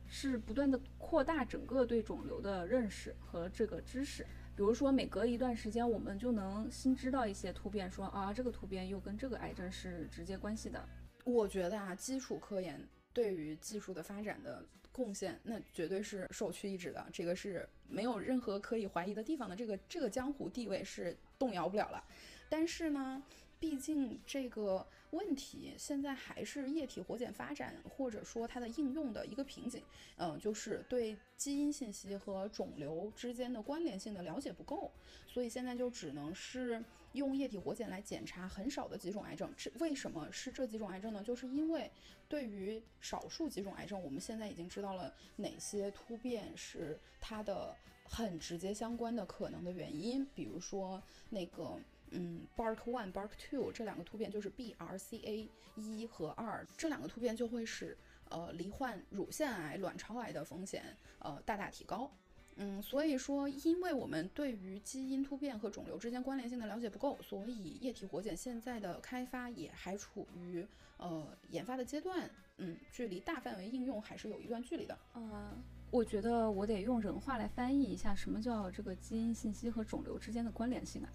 [0.08, 4.25] 是不断的扩大整个对肿瘤的认识和这个知识。
[4.56, 10.84] 比如说，每隔一段时间，我们就能新知道一些突变，说啊，这个突变又跟这个癌症是直接关系的。
[11.23, 12.82] 我觉得啊，基础科研
[13.13, 14.65] 对于技术的发展的。
[14.97, 19.55] 贡献那绝对是首屈一指的，这个是没有任何可以怀疑的地方的。
[19.55, 22.03] 这个这个江湖地位是动摇不了了。
[22.49, 23.21] 但是呢，
[23.60, 29.83] 毕竟这个问题现在还是液体活检发展或者说它的应用的一个瓶颈。
[30.17, 34.91] 嗯，就是对基因信息和肿瘤之间的关联性的了解不够，
[35.27, 36.83] 所以现在就只能是。
[37.13, 41.24] 用液体活检来检查很少的几种癌症，这为什么是这几种癌症呢？
[41.24, 41.89] 就是因为
[42.28, 50.26] 对于少数几种癌症，我们现在已经知道了哪些突变是它的很直接相关的可能的原因。
[50.36, 51.80] 比如说那个，
[52.12, 57.98] 嗯，Bark One、Bark Two 这两个突变就是 BRCA 一和二，这两个突变就会使
[58.30, 62.12] 呃罹患乳腺癌、卵巢癌的风险呃大大提高。
[62.60, 70.65] 嗯，所以说，因为我们对于基因突变和肿瘤之间关联性的了解不够，所以液体活检现在的开发也还处于
[70.98, 72.30] 呃研发的阶段。
[72.58, 74.98] 嗯，距离大范围应用还是有一段距离的。
[75.13, 75.52] 呃，
[75.91, 81.10] 我觉得我得用人话来翻译一下，什么叫这个基因信息和肿瘤之间的关联性啊？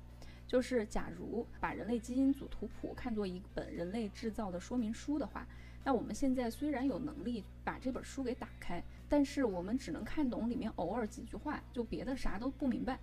[0.46, 5.44] 就是假如把人类基因组图谱看作一本人类制造的说明书的话。
[5.84, 12.98] 那我们现在虽然有能力把这本书给打开，但是我们只能看懂里面偶尔几句话，就别的啥都不明白。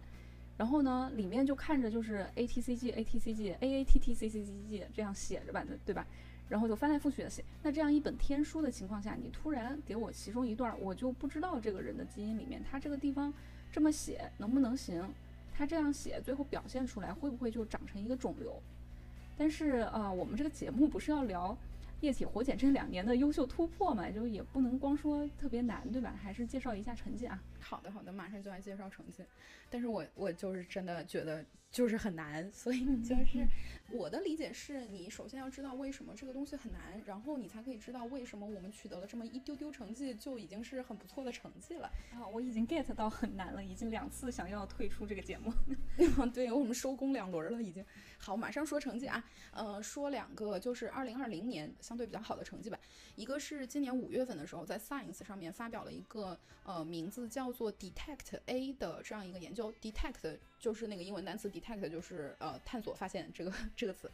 [0.57, 4.43] 然后呢，里面就看着就是 A T C G A T C G A A T T C C
[4.43, 6.05] G G 这样写着吧，对吧？
[6.49, 7.43] 然后就翻来覆去的写。
[7.63, 13.33] 那这样一本天书的情况下，你突然给我其中一段，我就不知道这个人的基因里面他这个地方
[13.71, 15.03] 这么写能不能行？
[15.53, 18.61] 他这样写最后表现出来会不会就长成一个肿瘤？
[19.37, 21.57] 但是呃，我们这个节目不是要聊？
[22.01, 26.13] 液体活检这两年的优秀突破嘛，就也不能光说特别难，对吧？
[26.21, 27.41] 还是介绍一下成绩啊。
[27.59, 29.23] 好的，好的，马上就来介绍成绩。
[29.69, 31.45] 但是我我就是真的觉得。
[31.71, 33.47] 就是很难，所以你就是
[33.91, 41.87] 我的理解是，你首先要知道为什么这个东西很难，然后你才可以知道为什么我们取得了这么一丢丢成绩就已经是很不错的成绩了。
[42.11, 45.53] 啊，我已经 get 到很难了，已经两次想要退出这个节目。
[46.33, 47.85] 对我们收工两轮了已经。
[48.17, 52.79] 好，马上说成绩啊，呃，说两个就是二零二零年相对比较好的成绩吧。
[53.15, 60.37] 一个是今年五月份的时候，在 Science 上面发表了一个呃名字叫做 Detect A 的这样一个研究，Detect。
[60.59, 64.11] 就是那个英文单词 detect，就是呃探索发现这个这个词，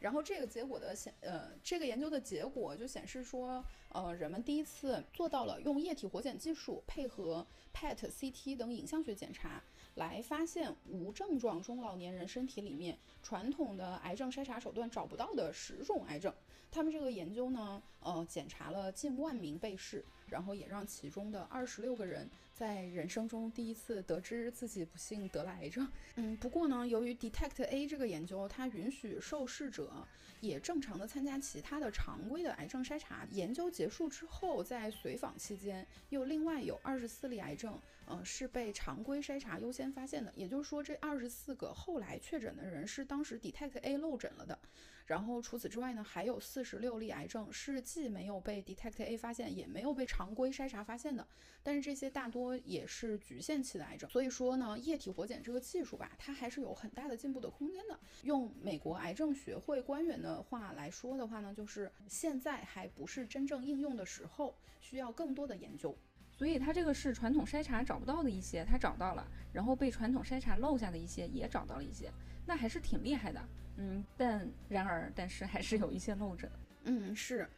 [0.00, 9.62] 然后这个结果的显呃这个研究的结果就显示说，呃人们第一次做到了用液体活检技术配合 PET、CT 等影像学检查
[9.96, 16.32] 来发现无症状中老年人身体里面传统的癌症筛查手段找不到的十种癌症。
[16.70, 22.30] 他们这个研究呢，呃检查了近万名被试，然后也让其中的二十六个人。
[22.62, 25.84] 在人生中第一次得知自己不幸得了癌症。
[26.14, 30.06] 嗯，不过呢，由于 Detect A 这个研究，它允许受试者
[30.38, 33.26] 也正常的参加其他的常规的癌症筛查。
[33.32, 40.32] 研究结束之后，在随访期间，又另外有二十四例癌症，呃，是被常规筛查优先发现的。
[40.34, 44.58] 也就是说，这二十四个后来确诊的人是当时 Detect A 漏诊了的。
[45.04, 51.26] 然后除此之外呢，还有四十六例癌症是既没有被 Detect A 发现，也没有被常规筛查发现的。
[51.62, 54.08] 但是这些大多也是局限期的癌症。
[54.08, 57.98] 所以说呢，液体活检这个技术吧，它还是有很大的进步的空间的。
[58.22, 65.94] 用美国癌症学会官员的话来说的话呢，就是现在还不是真正应用的时候，需要更多的研究。
[66.42, 72.10] 所以它这个是传统筛查找不到的一些，它找到了，然后被传统筛查漏下的一些也找到了一些，
[72.44, 73.40] 那还是挺厉害的。
[73.76, 76.50] 嗯，但然而，但是还是有一些漏诊。
[76.82, 77.48] 嗯，是。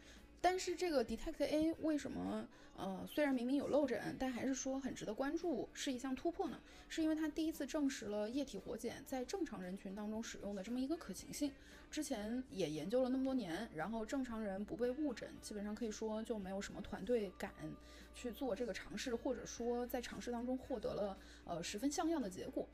[0.45, 6.61] 但是这个 Detect A 为什么呃虽然明明有漏诊，但还是说很值得关注，是一项突破呢？
[6.87, 11.51] 是因为它第一次证实了液体活检在正常人群当中使用的这么一个可行性。
[11.91, 17.51] 之前也研究了那么多年，然后正常人不被误诊，基本上可以说就没有什么团队敢
[18.15, 22.69] 去做这个尝试，或者说在尝试当中获得了呃十分像样的结果。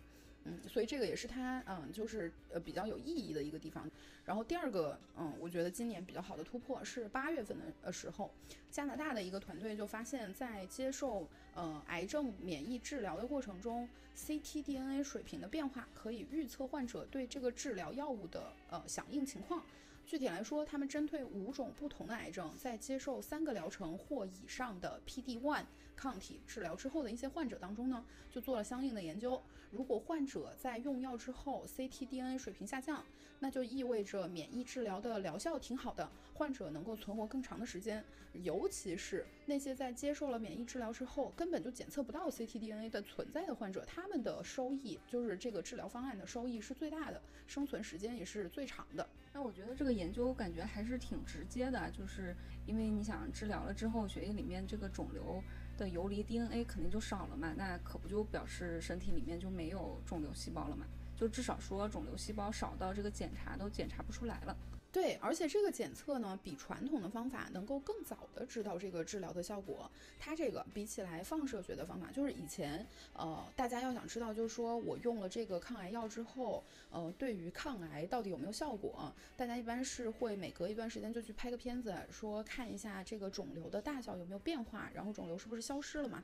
[0.44, 3.88] 嗯，所以这个也是它，嗯，就是呃比较有意义的一个地方。
[4.24, 8.30] 然后第二个，嗯，我觉得今年比较好的突破是八月份的呃时候，
[8.70, 19.62] 加拿大的一个团队就发现，在接受呃癌症免疫治疗的过程中，ctDNA 水平的变化可以预测患者对这个治疗药物的呃响应情况。
[20.06, 29.40] 具体来说，他们针对五种不同的癌症，在接受三个疗程或以上的 PD-1 抗体治疗之后的一些患者当中呢，就做了相应的研究。
[29.70, 33.04] 如果患者在用药之后 ctDNA 水平下降，
[33.38, 38.04] 那就意味着免疫治疗的疗效挺好的，患者能够存活更长的时间。
[38.32, 49.08] 尤其是那些在接受了免疫治疗之后根本就检测不到 ctDNA 的存在的患者，他们的收益就是这个治疗方案的收益是最大的，生存时间也是最长的。
[49.32, 55.42] 那我觉得这个研究感觉还是挺直接的，就是因为你想治疗了之后，血液里面这个肿瘤
[55.80, 60.84] 的游离 DNA 肯定就少了嘛，那可不就表示身体里面就没有肿瘤细胞了嘛？
[61.16, 64.54] 就至少说肿瘤细胞少到这个检查都检查不出来了。
[64.92, 69.88] 对，而且这个检测呢，比传统的方法能够更早的知道这个治疗的效果。
[70.18, 86.20] 它这个比起来放射学的方法，就是以前，呃，大家要想知道，就是说我用了这个抗癌药之后，呃，对于抗癌到底有没有效果，大家一般是会每隔一段时间就去拍个片子，说看一下这个肿瘤的大小有没有变化，然后肿瘤是不是消失了嘛。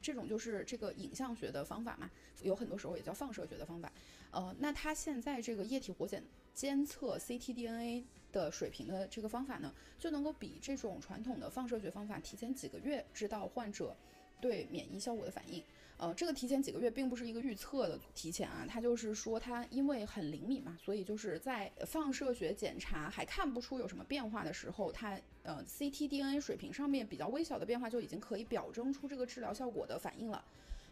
[0.00, 3.92] 这种就是这个影像学的方法嘛，有很多时候也叫放射学的方法。
[4.30, 6.22] 呃，那它现在这个液体活检
[6.56, 13.94] 监测 ctDNA 的水平的这个方法呢，就能够比这种传统的放射学方法提前几个月知道患者
[14.40, 15.62] 对免疫效果的反应。
[15.98, 30.42] 呃，这个提前几个月并不是一个预测的提前啊，它就是说它因为很灵敏嘛，所以就是在放射学检查还看不出有什么变化的时候，它呃 ctDNA 水平上面比较微小的变化就已经可以表征出这个治疗效果的反应了。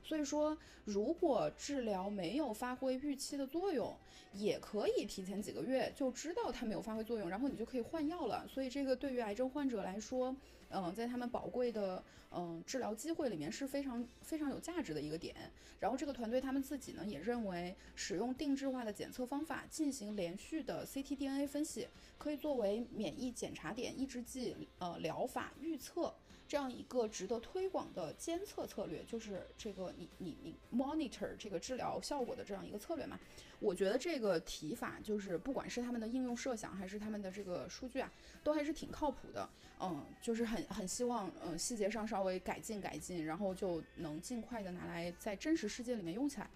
[0.05, 3.97] 所以说，如果治疗没有发挥预期的作用，
[4.35, 8.47] 也可以提前几个月就知道它没有发挥作用，然后你就可以换药了。
[8.47, 10.37] 所以这个对于癌症患者来说，
[10.69, 15.35] 嗯，在他们宝贵的嗯治疗机会里面是非常非常有价值的一个点。
[15.81, 21.87] 然后这个团队他们自己呢也认为，使用定制化的检测方法进行连续的 ctDNA 分析，
[22.19, 26.13] 可以作为免疫检查点抑制剂呃疗法预测。
[26.55, 33.19] 这样一个值得推广的监测策略，就是这个你你你 monitor 这个治疗效果的这样一个策略嘛？
[33.59, 38.09] 我觉得这个提法就是不管是他们的应用设想，还是他们的这个数据啊，
[38.45, 39.51] 都还是挺靠谱的。
[39.81, 46.49] 嗯，就是很很希望嗯细节上稍微改进改进，然后就能尽快的拿来在真实世界里面用起来。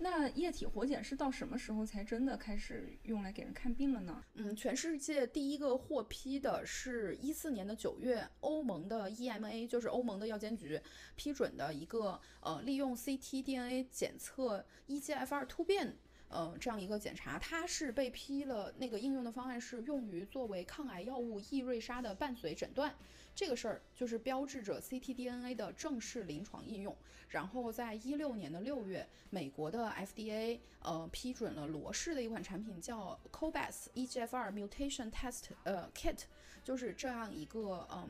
[0.00, 4.22] 那液体活检是到什么时候才真的开始用来给人看病了呢？
[4.34, 10.80] 嗯，全世界第一个获批的是一四年的九月，欧盟的 EMA 就是欧盟的药监局
[11.16, 15.96] 批准的一个呃利用 ctDNA 检测 EGFR 突变。
[16.30, 18.70] 呃，这样一个检查，它是被批了。
[18.76, 22.94] 那个应用的方案是用于作为抗癌药物易瑞沙的伴随诊断，
[23.38, 26.96] 这个事儿就是标志着 ctDNA 的正式临床应用。
[27.28, 36.22] 然后在一六年的六月，美国的 FDA 呃批准了罗氏的一款产品叫 Cobas EGFR Mutation Test 呃 Kit，
[36.64, 38.08] 就是这样一个嗯，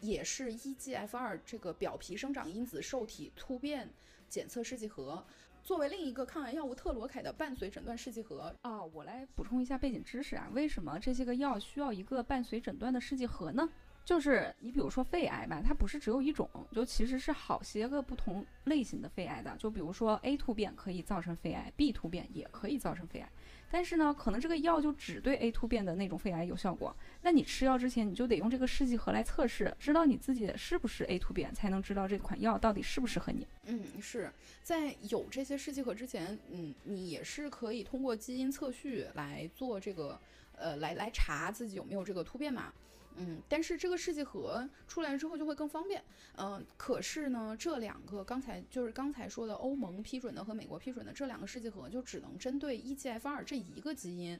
[0.00, 3.90] 也是 EGFR 这个表皮生长因子受体突变
[4.30, 5.22] 检测试剂盒。
[5.62, 13.68] 作为另一个抗癌药物特罗凯的伴随诊断试剂盒啊，我来补充一下背景知识啊，为什么这些个药需要一个伴随诊断的试剂盒呢？
[14.04, 19.56] 就是你比如说肺癌吧，它不是只有一种，就其实是好些个不同类型的肺癌的。
[19.56, 23.28] 就比如说 A 突变可以造成肺癌，B 突变也可以造成肺癌。
[23.70, 26.94] 但是呢，可能这个药就只对 A 突变的那种肺癌有效果。
[27.22, 33.46] 那你吃药之前，你就得用这个试剂盒来测试，知道你自己是不是 A 突变，才能知道这款药到底适不适合你。
[33.64, 34.30] 嗯，是
[34.62, 40.20] 在有这些试剂盒之前，嗯，你也是可以通过基因测序来做这个，
[40.56, 42.70] 呃，来来查自己有没有这个突变嘛。
[43.16, 46.02] 嗯，但是这个试剂盒出来之后就会更方便。
[46.36, 54.38] 嗯，可是呢，这两个刚才就是刚才说的欧盟批准的和美国批准的这两个试剂盒，就只能针对 EGFR 这一个基因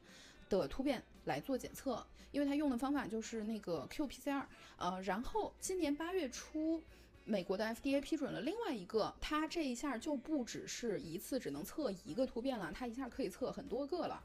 [0.49, 4.45] 的突变来做检测，因为它用的方法就是那个 qPCR。
[4.77, 6.83] 呃，然后今年八月初，
[7.25, 14.23] 美国的 FDA 批准了另外一个，它这一下就不只是一次只能测一个突变了，它一下可以测很多个了。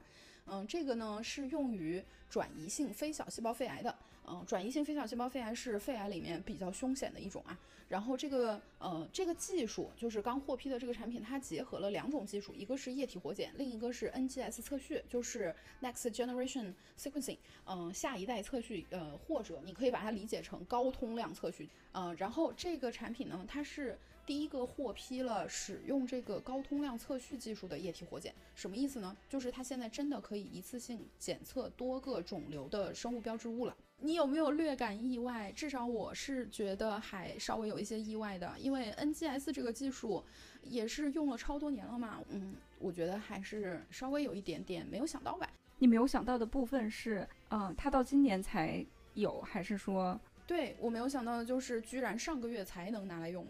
[0.50, 3.94] 嗯，这个呢是用于转移性非小细胞肺癌的。
[4.28, 7.58] 嗯，转移性非小细胞肺癌是肺癌里面比较凶险的一种啊。
[7.88, 21.70] 然后这个呃这个技术就是刚获批的这个产品，它结合了两种技术，一个是液体活检，另一个是 NGS 测序，就是 Next Generation Sequencing，嗯，下一代测序，呃，或者你可以把它理解成高通量测序。
[21.94, 23.98] 嗯，然后这个产品呢，它是。
[24.28, 29.16] 第一个获批了使用这个高通量测序技术的液体活检，什么意思呢？
[29.30, 33.74] 就是它现在真的可以一次性检测多个肿瘤的生物标志物了。
[34.00, 35.50] 你有没有略感意外？
[35.54, 40.22] 至少我是觉得还稍微有一些意外的，因为 NGS 这个技术
[40.62, 42.20] 也是用了超多年了嘛。
[42.28, 45.50] 嗯，我觉得还是稍微有一点点没有想到吧。
[45.80, 50.20] 你没有想到的部分是，嗯，它到今年才有，还是说？
[50.46, 53.46] 对我没有想到的就是，居然上个月才能拿来用。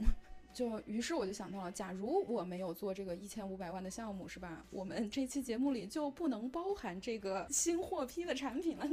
[0.57, 4.65] 就于是我就想到了，假如我没有做这个一千五百万的项目，是吧？
[4.71, 8.89] 我们这期节目里就不能包含这个新获批的产品了。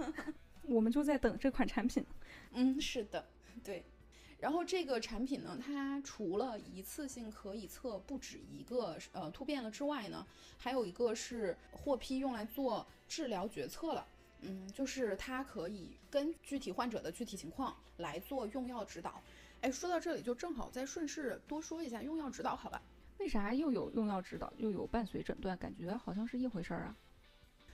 [0.64, 2.02] 我们就在等这款产品。
[2.52, 3.22] 嗯，是的，
[3.62, 3.84] 对。
[4.40, 10.26] 然后这个产品呢，它除了一次性可以测不止一个呃突变了之外呢，
[10.56, 14.06] 还有一个是获批用来做治疗决策了。
[14.40, 19.20] 嗯，就是它可以跟具体患者的具体情况来做用药指导。
[19.64, 22.82] 哎，说到这里就正好再顺势多说一下用药指导，好吧？
[23.18, 25.56] 为啥又有用药指导，又有伴随诊断？
[25.56, 26.94] 感觉好像是一回事儿啊。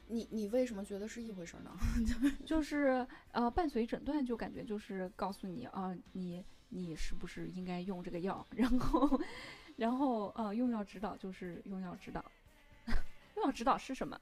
[0.06, 1.76] 你你为什么觉得是一回事儿呢？
[2.46, 8.46] 就是呃，伴随诊断就感觉就是告诉你啊，你你是不是应该用这个药？
[8.54, 9.20] 然后
[9.74, 12.24] 然后呃，用药指导就是用药指导。
[13.34, 14.16] 用药指导是什么？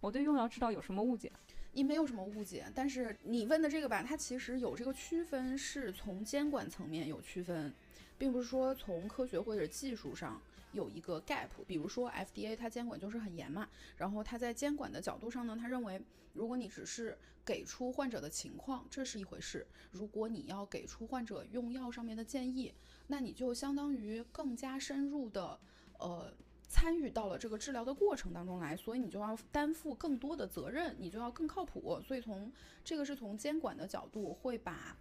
[0.00, 1.32] 我对用药指导有什么误解？
[1.76, 7.70] 你没有什么误解，但是你问的这个吧，它其实有这个区分，是从监管层面有区分，
[8.16, 10.40] 并不是说从科学或者技术上
[10.72, 11.48] 有一个 gap。
[11.66, 13.68] 比如说 FDA 它监管就是很严嘛，
[13.98, 16.00] 然后它在监管的角度上呢，它认为
[16.32, 17.14] 如果你只是
[17.44, 19.60] 给出患者的情况，这是一回事；
[19.90, 22.72] 如果你要给出患者用药上面的建议，
[23.08, 25.60] 那你就相当于更加深入的，
[25.98, 26.32] 呃。
[26.68, 32.00] 参与到了这个治疗的过程当中来，所以你就要担负更多的责任，你就要更靠谱。
[32.02, 32.52] 所以从
[32.84, 34.96] 这个是从监管的角度，会把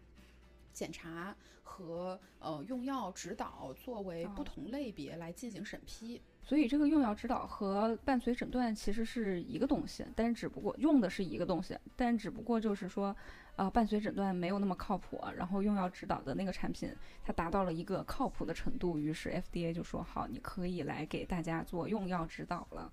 [0.72, 6.22] 检查和呃用药指导作为不同类别来进行审批。
[6.43, 13.16] 所以这个用药指导和伴随诊断其实是一个东西，但是只不过用的是一个东西，但只不过就是说。
[13.57, 16.93] 呃，伴随诊断没有那么靠谱，然后用药指导的那个产品，
[17.23, 22.91] 它达到了一个靠谱的程度，于是 FDA 就说好，你可以来给大家做用药指导了，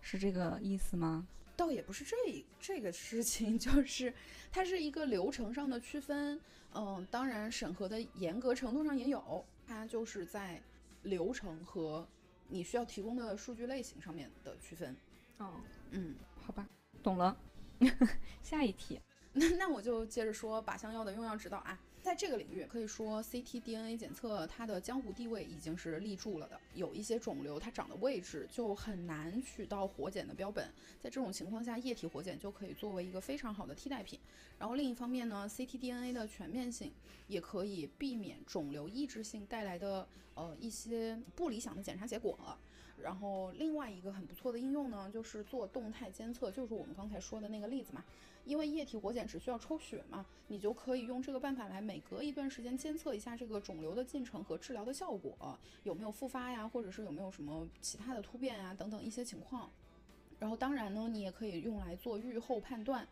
[0.00, 1.26] 是这个意思吗？
[1.56, 2.16] 倒也不是这
[2.60, 4.12] 这个事情， 就是
[4.52, 6.40] 它是一个流程上的区分，
[6.72, 10.60] 嗯，当然审核的严格程度上也有，它就是在
[11.02, 12.06] 流程和
[12.48, 14.96] 你需要提供的数据类型上面的区分。
[15.38, 15.50] 哦，
[15.90, 16.68] 嗯，好吧，
[17.02, 17.36] 懂了，
[18.40, 19.00] 下一题。
[19.36, 26.60] 那那我就接着说靶向药的用药指导啊，在这个领域可以说 ctDNA 检测它的江湖地位已经是立住了的。
[26.74, 30.64] 有一些肿瘤它长的位置就很难取到活检的标本，
[31.00, 34.20] 在这种情况下，液体活检就可以作为一个非常好的替代品。
[34.56, 36.92] 然后另一方面呢，ctDNA 的全面性
[37.26, 42.38] 也可以避免肿瘤抑制性带来的呃一些不理想的检查结果。
[43.04, 48.02] 然后另外一个很不错的应用呢，就是做动态监测，就是我们刚才说的那个例子嘛。
[48.46, 59.70] 因为液体活检只需要抽血嘛，你就可以用这个办法来每隔一段时间监测一下这个肿瘤的进程和治疗的效果有没有复发呀，或者是有没有什么其他的突变啊等等一些情况。
[60.38, 63.06] 然后当然呢，你也可以用来做预后判断。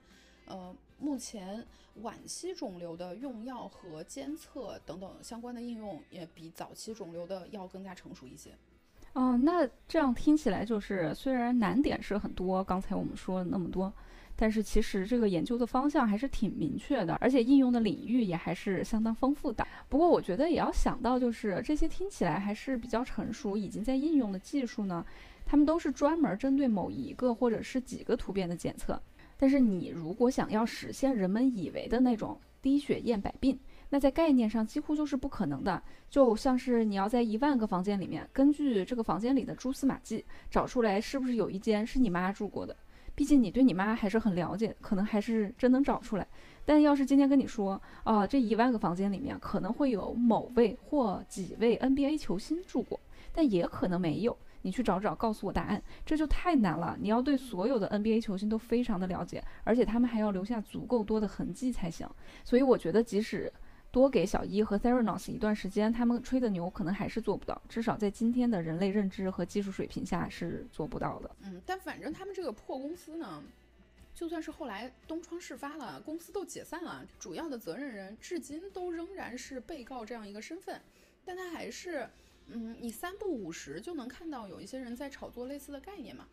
[0.44, 1.64] 呃，目前
[2.02, 8.50] 晚期肿瘤的用药和监测等等相关的应用也比早期肿瘤的要更加成熟一些。
[9.14, 13.92] 哦，那这样听起来就是虽然难点是很多，刚才我们说了那么多。
[14.34, 19.64] 但是其实这个研究的方向还是挺明确的，而且应用的领域也还是相当丰富的。
[19.90, 25.04] 不过我觉得也要想到，就是这些听起来还是比较成熟、已经在应用的技术呢，
[25.44, 29.00] 他们都是专门针对某一个或者是几个突变的检测。
[29.36, 33.56] 但是你如果想要实现人们以为的那种低血验百病，
[33.92, 35.82] 那在概念上几乎就是不可能的。
[36.08, 42.74] 就像是你要在一万个房间里面，根据这个房间里的蛛丝马迹，找出来是不是有一间是你妈住过的。
[43.14, 46.26] 毕竟你对你妈还是很了解，可能还是真能找出来。
[46.64, 52.98] 但要是今天跟你说，啊，这一万个房间里面可能会有某位或几位 NBA 球星住过，
[53.30, 54.34] 但也可能没有。
[54.64, 56.96] 你去找找，告诉我答案，这就太难了。
[57.00, 62.08] 你要对所有的 NBA 球星都非常的了解，而且他们还要留下足够多的痕迹才行。
[62.44, 63.52] 所以我觉得，即使
[63.92, 71.30] 多给小伊和 Theranos 一段时间，他们吹的牛可能还是做不到，至少在今天的人类认知和技术水平下是做不到的。
[71.42, 73.44] 嗯，但反正他们这个破公司呢，
[74.14, 80.80] 就算是后来东窗事发了，公司都解散了，主要的责任人至今都仍然是被告这样一个身份，
[81.24, 82.08] 但他还是。
[82.48, 86.26] 嗯，你三不五十就能看到有一些人在炒作类似的概念嘛，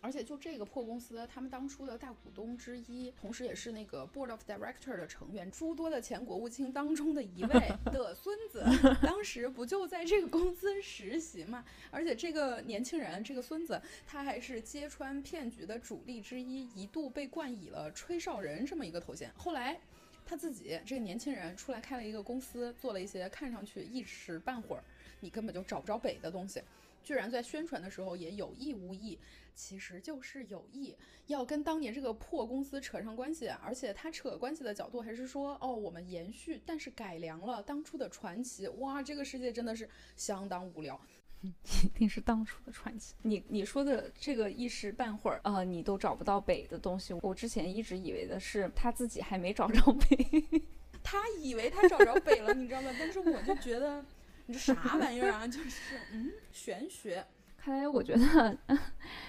[0.00, 8.64] 而且就这个破公司，他们当初的大股东之一，同时也是那个 board of director 的成员，诸多的前国务卿当中的一位 的孙子，
[9.02, 11.64] 当时不就在这个公司实习嘛？
[11.90, 19.30] 而且这个年轻人，这个孙子，他还是揭穿骗局的主力之一，一度被冠以了吹哨人这么一个头衔。
[19.36, 19.78] 后来
[20.24, 24.82] 他自己这个年轻人出来开了一个公司，做了一些看上去一时半会儿。
[25.22, 26.62] 你根本就找不着北的东西，
[27.04, 29.18] 居然在宣传的时候也有意无意，
[29.60, 30.96] 其实就是有意
[31.26, 38.66] 要跟当年这个破公司扯上关系，而且他扯关系的角度还是说，哦，我们延续，但是改良了当初的传奇。
[38.78, 39.86] 哇，这个世界真的是
[40.16, 40.98] 相当无聊，
[41.44, 41.52] 一
[41.94, 43.14] 定是当初的传奇。
[43.20, 50.64] 你你说的这个一时半会儿啊，你都找不到北的东西，我之前一直以为的是他自己还没找着北，
[51.02, 52.90] 他以为他找着北了，你知道吗？
[52.98, 54.02] 但是我就觉得
[54.46, 54.54] 你。
[54.54, 55.46] 这啥玩意儿啊？
[55.46, 57.24] 就是嗯，玄学。
[57.62, 58.56] 看来我觉得，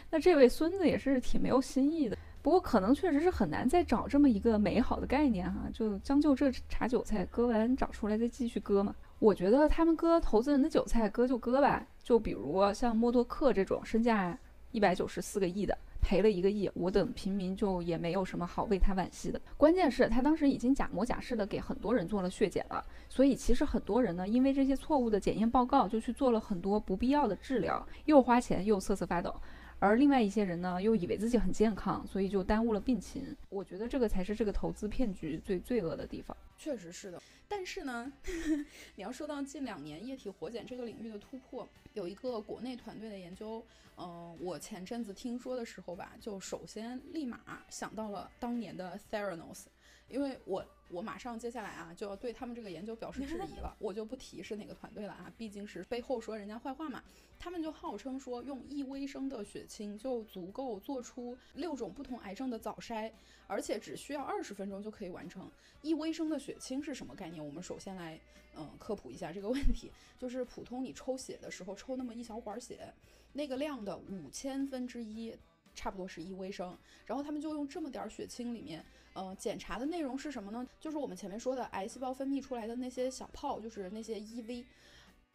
[0.10, 2.18] 那这位孙子也是挺没有新意的。
[2.42, 8.96] 不过可能确实是很难再找这么一个美好的概念哈，就将就这茬韭菜，割完找出来再继续割嘛。
[9.20, 11.86] 我觉得他们割投资人的韭菜，割就割吧。
[12.02, 14.36] 就比如像默多克这种身价
[14.72, 15.78] 一百九十四个亿的。
[16.02, 19.40] 赔了一个亿，我等平民就也没有什么好为他惋惜的。
[19.56, 29.34] 关键是，他当时已经假模假式的给很多人做了血检了，所以其实很多人呢，因为这些错误的检验报告，就去做了很多不必要的治疗，又花钱又瑟瑟发抖。
[29.82, 33.36] 而另外一些人呢，又以为自己很健康，所以就耽误了病情。
[33.50, 36.38] 我觉得这个才是这个投资骗局最罪恶的地方。
[36.56, 38.14] 确实是的，但是呢，
[38.96, 43.66] 你要说到近两年液体活检这个领域的突破，有一个国内团队的研究，
[43.98, 49.64] 嗯，我前阵子听说的时候吧，就首先立马想到了当年的 Theranos，
[50.08, 50.64] 因为我。
[50.92, 57.04] 我马上接下来啊就要对他们这个研究表示质疑了，我就不提是哪个团队了啊，毕竟是背后说人家坏话嘛。
[57.40, 63.12] 他们就号称说用一微升的血清就足够做出六种不同癌症的早筛，
[63.48, 65.50] 而且只需要二十分钟就可以完成。
[65.82, 67.44] 一微升的血清是什么概念？
[67.44, 68.20] 我们首先来
[68.56, 72.94] 嗯科普一下这个问题，就是普通你抽血的时候抽那么一小管血，
[73.34, 75.36] 那个量的五千分之一。
[75.74, 78.84] 差不多是一微升，然后他们就用这么点儿血清里面，
[79.16, 80.68] 嗯，检查的内容是什么呢？
[80.80, 84.66] 就是我们前面说的癌细胞分泌出来的那些小泡，就是那些 EV。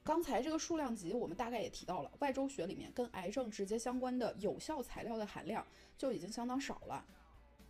[0.05, 5.67] 刚才这个数量级我们大概也提到了，外周血里面跟癌症直接相关的有效材料的含量
[5.99, 7.05] 就已经相当少了。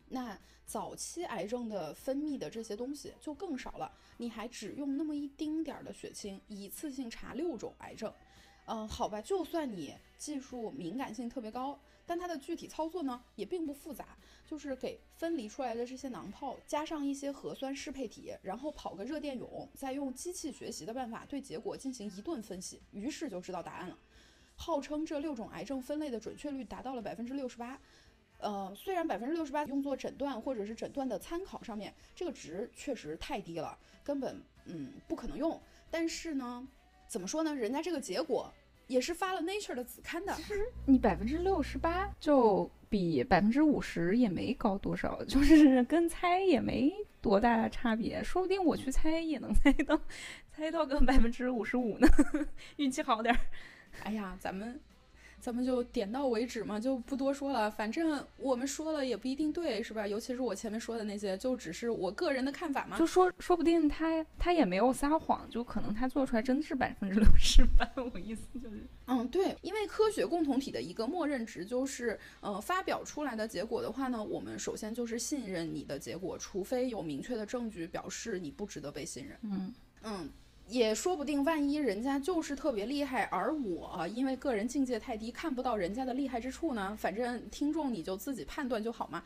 [0.08, 8.12] 那早期癌症的分泌的这些东西就更少了，你还只用那么一丁点儿的血清，一次性查六种癌症。
[8.66, 11.78] 嗯，好吧，就算你技术敏感性特别高。
[12.07, 23.98] 但它的具体操作呢，也并不复杂，就是给分离出来的这些囊泡加上一些核酸适配体，然后跑个热电泳，再用机器学习的办法对结果进行一顿分析，于是就知道答案了。
[24.54, 27.78] 号称这六种癌症分类的准确率达到了百分之六十八，
[28.38, 35.61] 呃，虽然百分之六十八用作诊断或者是诊断的参考上面，这个值确实太低了，根本嗯不可能用。
[35.90, 36.66] 但是呢，
[37.09, 38.52] 怎么说呢，人家这个结果。
[38.87, 40.32] 也是发了 Nature 的子刊的。
[40.34, 48.22] 其实你百分之六十八就比百分之五十也没高多少，就是 跟猜也没多大差别。
[48.22, 50.01] 说不定我去猜也能猜到，
[50.53, 52.09] 猜到个百分之五十五呢，
[52.76, 53.41] 运气好点儿。
[54.03, 54.78] 哎呀，咱们。
[55.47, 57.70] 咱们就点到为止嘛，就不多说了。
[57.70, 60.05] 反正我们说了也不一定对，是吧？
[60.05, 62.99] 尤其是我前面说的那些，就只是我个人的看法嘛。
[62.99, 67.88] 就说说不定他他也没有撒谎，就可能他做出来真的是百分之六十八。
[68.12, 79.38] 我意思就是，嗯，对，因为科学共同体的一个默认值就是，呃，发表出来的结果的话呢，我们首先就是信任你的结果，除非有明确的证据表示你不值得被信任。
[79.42, 79.72] 嗯
[80.03, 80.28] 嗯。
[80.68, 86.96] 也说不定，万一人家就是特别厉害，而我因为个人境界太低，看不到人家的厉害之处呢？
[86.98, 89.22] 反正听众你就自己判断就好嘛。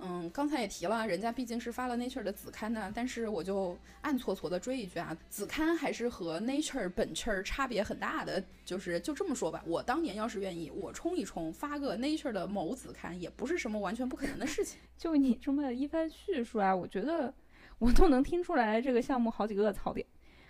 [0.00, 9.62] 嗯，刚才也提了，人家毕竟是发了 Nature 的子刊呢，但是我就暗搓搓的追一句啊，子刊还是和 Nature 本圈差别很大的，就是就这么说吧。
[9.66, 14.80] 我当年要是愿意，我冲一冲发个 Nature 的某子刊，也不是什么完全不可能的事情。
[14.98, 17.32] 就你这么一番叙述啊，我觉得
[17.78, 20.04] 我都能听出来这个项目好几个槽点。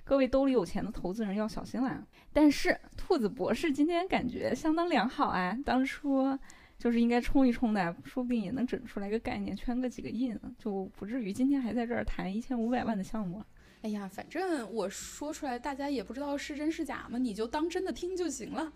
[0.05, 2.07] 各位兜里有钱的投资人要小心了。
[2.33, 6.39] 但是兔子博士今天感觉相当良好啊，当初
[6.79, 13.43] 就是应该冲一冲的，说不定也能整出来个概念，圈个几个亿呢，就不至于今天还在这儿谈一千五百万的项目。
[13.81, 18.73] 哎呀，反正我说出来大家也不知道是真是假嘛，你就当真的听就行了。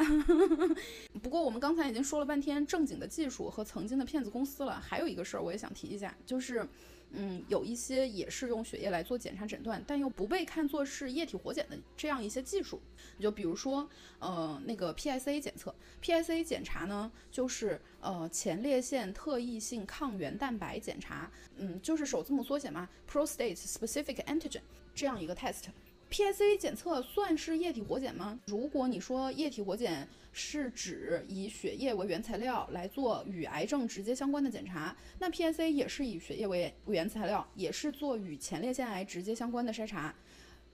[1.22, 6.66] 不过我们刚才已经说了半天正经的技术和曾经的骗子公司了，还有一个事儿我也想提一下，就是。
[7.12, 12.80] 嗯，有一些也是用血液来做检查诊断，但又不被看作是液体活检的这样一些技术。
[13.16, 13.88] 你就比如说，
[14.18, 24.60] 呃，那个 PSA 检测，PSA 检查呢，就是呃前列腺特异性抗原蛋白检查，嗯，就是首字母缩写嘛，Prostate Specific Antigen
[24.94, 25.64] 这样一个 test。
[26.10, 28.38] PSA 检测算是液体活检吗？
[28.46, 30.08] 如果你说液体活检
[30.38, 40.14] 是指以血液为原材料来做与癌症直接相关的检查，那 PSA 也是以血液为原材料，也是做与前列腺癌直接相关的筛查。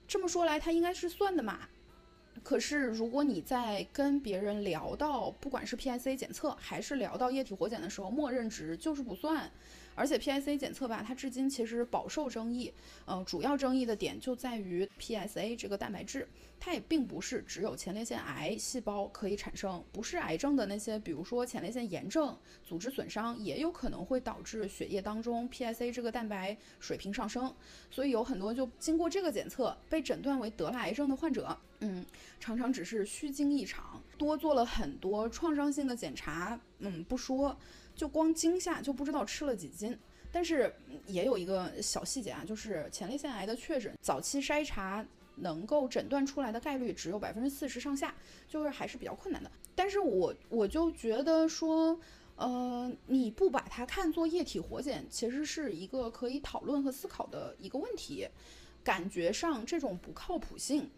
[0.07, 1.67] 这么说来，它应该是算的嘛？
[2.43, 9.49] 可是如果你在跟别人聊到不管是 PSA 检测还是聊到液体活检的时候，默认值就是不算。
[9.95, 12.71] 而且 PSA 检测吧，它至今其实饱受争议。
[13.05, 16.27] 呃，主要争议的点就在于 PSA 这个蛋白质，
[16.59, 27.53] 它也并不是只有前列腺癌细胞可以产生，不是癌症的那些，比如说前列腺炎症、组织损伤，也有可能会导致血液当中 PSA 这个蛋白水平上升。
[27.89, 32.05] 所以有很多就经过这个检测被诊断为得了癌症的患者，嗯，
[32.39, 37.57] 常常只是虚惊一场，多做了很多创伤性的检查，嗯，不说。
[37.95, 39.97] 就光惊吓就不知道吃了几斤，
[40.31, 40.73] 但是
[41.07, 45.05] 也有一个小细节啊，就是前列腺癌的确诊早期筛查
[45.37, 48.13] 能够诊断出来的概率只有百分之四十上下，
[48.47, 49.49] 就是还是比较困难的。
[49.73, 51.99] 但是我我就觉得说，
[52.35, 58.27] 呃，你不把它看作液体活检，其实是一个可以讨论和思考的一个问题，
[58.83, 60.89] 感觉上这种不靠谱性。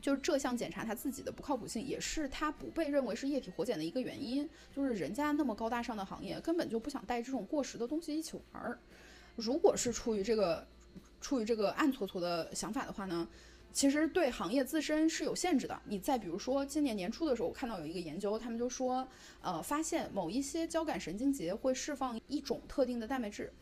[0.00, 4.48] 就是这项检查它自己的不靠谱性，也是它不被认为是液体活检的一个原因。
[4.74, 8.78] 就是人家那么高大上的行业，根本就不想带这种过时的东西一起玩儿。
[9.36, 10.66] 如果是出于这个，
[11.20, 13.26] 出于这个暗搓搓的想法的话呢，
[13.72, 15.80] 其实对行业自身是有限制的。
[15.86, 19.06] 你再比如说，今年年初的时候，我看到有一个研究，他们就说，
[19.42, 23.52] 呃，发现某一些交感神经节会释放一种特定的蛋白质。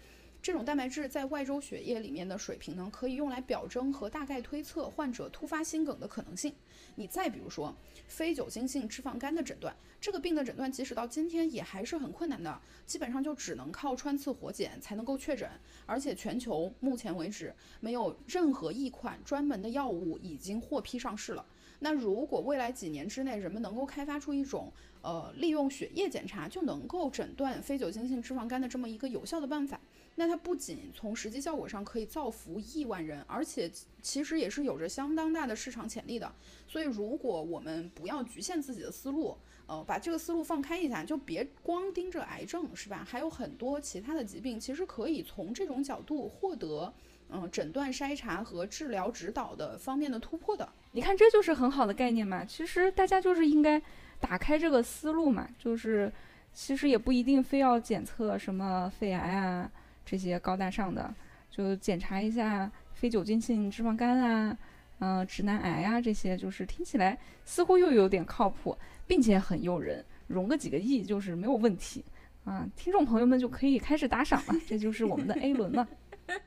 [0.43, 6.53] 这种蛋白质在外周血液里面的水平呢，可以用来表征和大概推测患者突发心梗的可能性。
[6.97, 7.72] 你再比如说
[8.09, 15.49] 非酒精性脂肪肝的诊断，这个病的诊断即使到今天也还是很困难的，基本上就只能靠穿刺活检才能够确诊。
[15.86, 21.47] 而且全球目前为止没有任何一款专门的药物已经获批上市了。
[21.78, 24.72] 那如果未来几年之内人们能够开发出一种，
[25.03, 29.80] 呃，利用血液检查就能够诊断非酒精性脂肪肝的这么一个有效的办法。
[30.14, 36.30] 那它不仅从实际效果上可以造福亿万人，而且其实也是有着相当大的市场潜力的。
[36.66, 39.36] 所以，如果我们不要局限自己的思路，
[39.66, 43.06] 呃，把这个思路放开一下，就别光盯着癌症，是吧？
[43.08, 46.92] 还有很多其他的疾病，其实可以从这种角度获得，
[47.30, 50.68] 嗯，诊断、筛查和治疗指导的方面的突破的。
[50.90, 52.44] 你看，这就是很好的概念嘛。
[52.44, 53.80] 其实大家就是应该
[54.20, 56.12] 打开这个思路嘛，就是
[56.52, 59.70] 其实也不一定非要检测什么肺癌啊。
[60.05, 61.14] 这些高大上的，
[61.50, 64.59] 就检查一下非酒精性脂肪肝啊，
[64.98, 68.76] 嗯，直男癌啊，这些就是听起来似乎又有点靠谱，
[69.07, 72.05] 并且很诱人，融个几个亿就是没有问题
[72.44, 72.68] 啊！
[72.76, 75.88] 听众朋友们就可以开始打赏了，这就是我们的 A 轮了。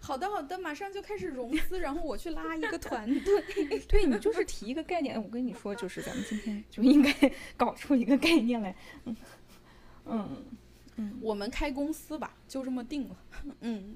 [0.00, 3.42] 好的，好的，马上就开始融资，然后我去拉一个团队。
[3.88, 7.12] 对你就是提一个概念，我跟你说，就是咱们今天就应该
[7.56, 8.74] 搞出一个概念来，
[9.04, 9.16] 嗯
[10.06, 10.44] 嗯。
[11.20, 13.16] 我们开公司吧，就这么定了。
[13.60, 13.94] 嗯，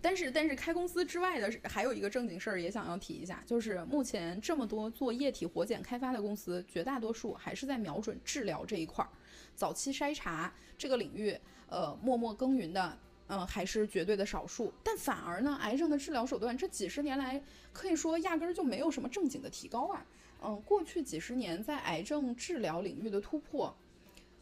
[0.00, 9.10] 但是但是开公司之外的还有一个正经事儿也想要提一下，就是目前这么多做液体活检开发的公司，绝大多数还是在瞄准治疗这一块儿，
[9.54, 12.98] 早期筛查这个领域，呃，默默耕耘的。
[13.28, 20.06] 嗯，还是绝对的少数，但反而呢，癌症的治疗手段这几十年来可以说压根儿就没有什么正经的提高啊。
[20.44, 23.76] 嗯，过去几十年在癌症治疗领域的突破。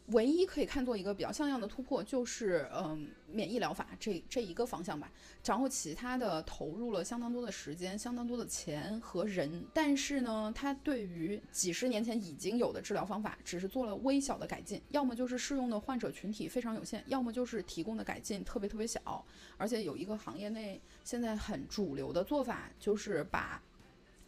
[0.07, 5.11] 唯一可以看作一个比较像样的突破，就是嗯免疫疗法这这一个方向吧。
[5.43, 19.25] 然后其他的投入了相当多的时间、相当多的钱和人，但是呢，它对于几十年前已经有的治疗方法，只是做了微小的改进，要么就是适用的患者群体非常有限，要么就是提供的改进特别特别小。
[19.57, 23.61] 而且有一个行业内现在很主流的做法，就是把。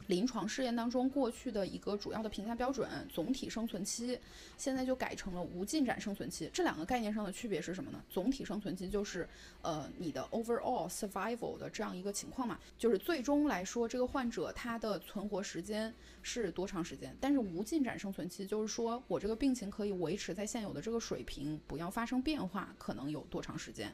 [0.07, 4.17] 临床试验当中，过去的一个主要的评价标准——总体生存期，
[4.57, 6.49] 现在就改成了无进展生存期。
[6.51, 8.01] 这两个概念上的区别是什么呢？
[8.09, 9.27] 总体生存期就是，
[9.61, 17.15] 呃，你的 overall survival 的这样一个情况嘛，就是最终来说，这个患者他的存活时间是多长时间。
[17.19, 23.93] 但是无进展生存期就是说我这个病情可以维持在现有的这个水平，不要发生变化，可能有多长时间？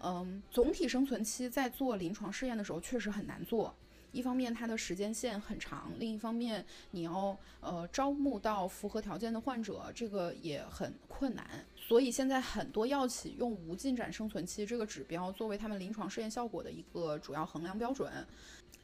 [0.00, 3.74] 嗯，总体生存期在做临床试验的时候确实很难做。
[4.14, 11.44] 一方面它的时间线很长，另一方面你要呃招募到符合条件的患者，这个也很困难。
[11.76, 18.10] 所以现在很多药企用无进展生存期这个指标作为他们临床试验效果的一个主要衡量标准。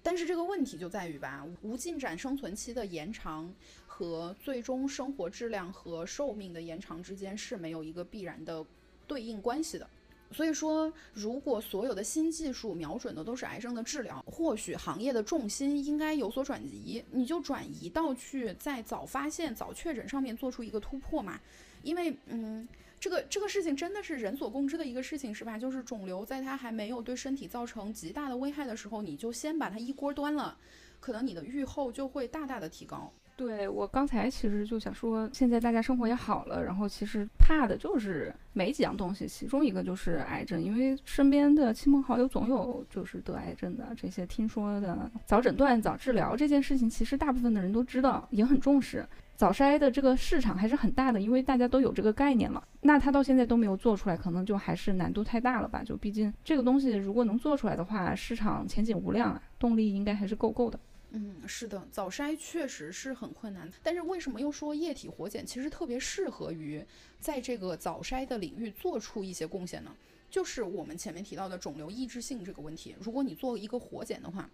[0.03, 3.53] 但是这个问题就在于吧，无进展生存期的延长
[3.87, 8.64] 和最终生活质量和寿命的延长之间是没有一个必然的
[9.07, 9.89] 对应关系的。
[10.33, 21.41] 所以说，如果所有的新技术瞄准的都是癌症的治疗，或许行业的重心应该有所转移，你就转移到去在早发现、早确诊上面做出一个突破嘛。
[21.83, 22.68] 因为，嗯，
[23.01, 25.59] 这个这个事情真的是人所共知的一个事情，是吧？
[25.59, 30.57] 就是肿瘤在它还没有对身体造成极大的危害的时候，你就先把它一锅端了，
[31.01, 33.12] 可能你的预后就会大大的提高。
[33.41, 49.09] 对我刚才其实就想说，现在大家生活也好了，然后其实怕的就是没几样东西，其中一个就是癌症，因为身边的亲朋好友总有就是得癌症的这些听说的，早诊断、早治疗这件事情，其实大部分的人都知道，也很重视。
[49.36, 52.62] 早筛的这个市场还是很大的，因为大家都有这个概念了。
[52.82, 55.82] 那他到现在都没有做出来，可能就还是难度太大了吧？
[55.82, 60.78] 就毕竟这个东西如果能做出来的话，市场前景无量啊，动力应该还是够够的。
[61.13, 66.85] 嗯，是的，早筛确实是很困难，但是为什么又说液体活检其实特别适合于
[67.19, 69.93] 在这个早筛的领域做出一些贡献呢？
[70.31, 72.95] 就是我们前面提到的肿瘤抑制性这个问题。
[73.01, 74.49] 如果你做一个活检的话，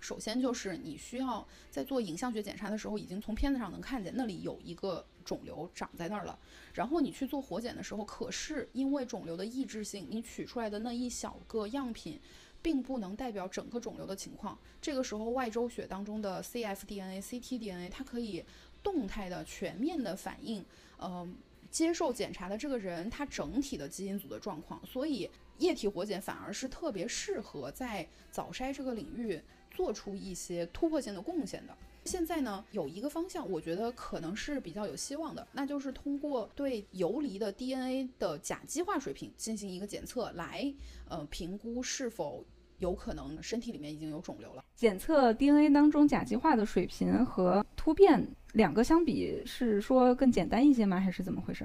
[0.00, 6.38] 首先就是你需要在做影像学检查的时候，已经从片子上能看见那里有一个肿瘤长在那儿了。
[6.72, 12.18] 然后你去做活检的时候，可是因为肿瘤的抑制性，你取出来的那一小个样品。
[12.62, 14.58] 并不能代表整个肿瘤的情况。
[14.80, 18.44] 这个时候，外周血当中的 cfDNA、ctDNA，它可以
[18.82, 20.64] 动态的、全面的反映，
[20.98, 21.28] 呃，
[21.70, 24.80] 接受检查的这个人他整体的基因组的状况。
[24.86, 29.40] 所以，液体活检反而是特别适合在早筛这个领域
[29.80, 31.74] 做出一些突破性的贡献的。
[32.04, 40.70] 现在呢，有一个方向，我觉得可能是比较有希望的，那就是通过对游离的 DNA 的甲基化水平进行一个检测，来
[41.08, 42.44] 呃评估是否
[42.78, 44.62] 有可能身体里面已经有肿瘤了。
[44.76, 48.22] 检测 DNA 当中甲基化的水平和突变
[48.52, 51.00] 两个相比，是说更简单一些吗？
[51.00, 51.64] 还是怎么回事？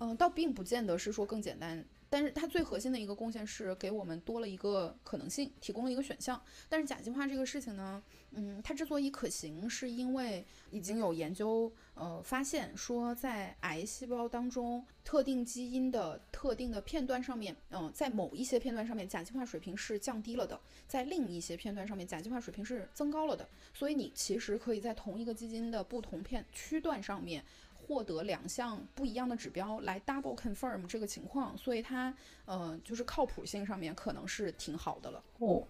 [0.00, 1.82] 嗯，倒并不见得是说更简单。
[2.14, 6.40] 但是它最核心的一个贡献是给我们多了一个可能性，提供了一个选项。
[6.68, 8.00] 但是甲基化这个事情呢，
[8.30, 23.48] 嗯，它之所以可行，是因为已经有研究呃发现说，在癌细胞当中特定基因的特定的片段上面，嗯，在某一些片段上面甲基化水平是降低了的，在另一些片段上面甲基化水平是增高了的。
[23.72, 27.44] 所以你其实可以在同一个基因的不同片区段上面。
[27.86, 32.14] 获得两项不一样的指标来 double confirm 这个情况，所以它
[32.46, 35.62] 呃就是靠谱性上面可能是挺好的了哦。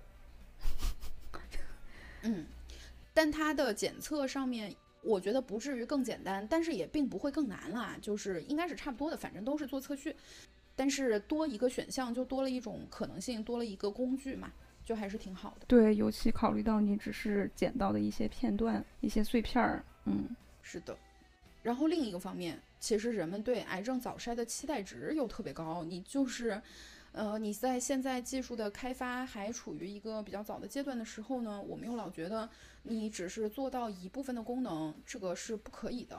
[2.23, 2.47] 嗯，
[3.13, 10.17] 但它的检测上面我觉得不至于更简单，但是也并不会更难啦，就是应该是差不多的，反正都是做测序，
[10.75, 14.51] 但是多一个选项就多了一种可能性，多了一个工具嘛，
[14.85, 15.67] 就还是挺好的。
[15.67, 20.97] 对，尤其考虑到你只是捡到的一些片段、一些碎片儿，嗯，是的。
[21.65, 25.83] 然后另一个方面，其实人们对癌症早筛的期待值又特别高。
[25.83, 26.61] 你就是，
[27.13, 32.47] 呃，你在现在技术的开发还处于一个比较早的阶段的时候呢，我们又老觉得
[32.83, 36.17] 你只是做到一部分的功能，这个是不可以的。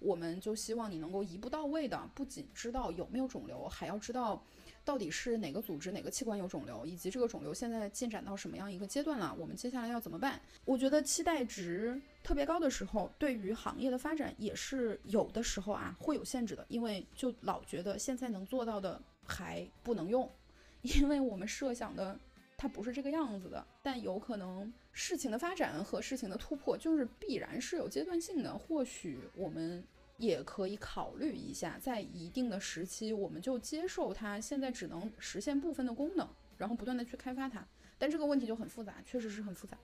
[0.00, 4.42] 我们就希望你能够一步到位的，不仅知道有没有肿瘤，还要知道
[4.84, 10.40] 到底是哪个组织、哪个器官有肿瘤，以及这个肿瘤现在进展到什么样一个阶段了，我们接下来要怎么办？
[10.64, 20.30] 我觉得期待值特别高的时候，对于行业的发展也是有的时候啊会有限制的，因为就老觉得现在能做到的还不能用，
[20.82, 22.20] 因为我们设想的
[22.58, 29.82] 它不是这个样子的，但有可能事情的发展和事情的突破就是必然是有阶段性的，或许我们。
[30.18, 37.64] 也可以考虑一下，在一定的时期，我们就接受它现在只能实现部分的功能，然后不断的去开发它。
[37.96, 39.78] 但这个问题就很复杂，确实是很复杂。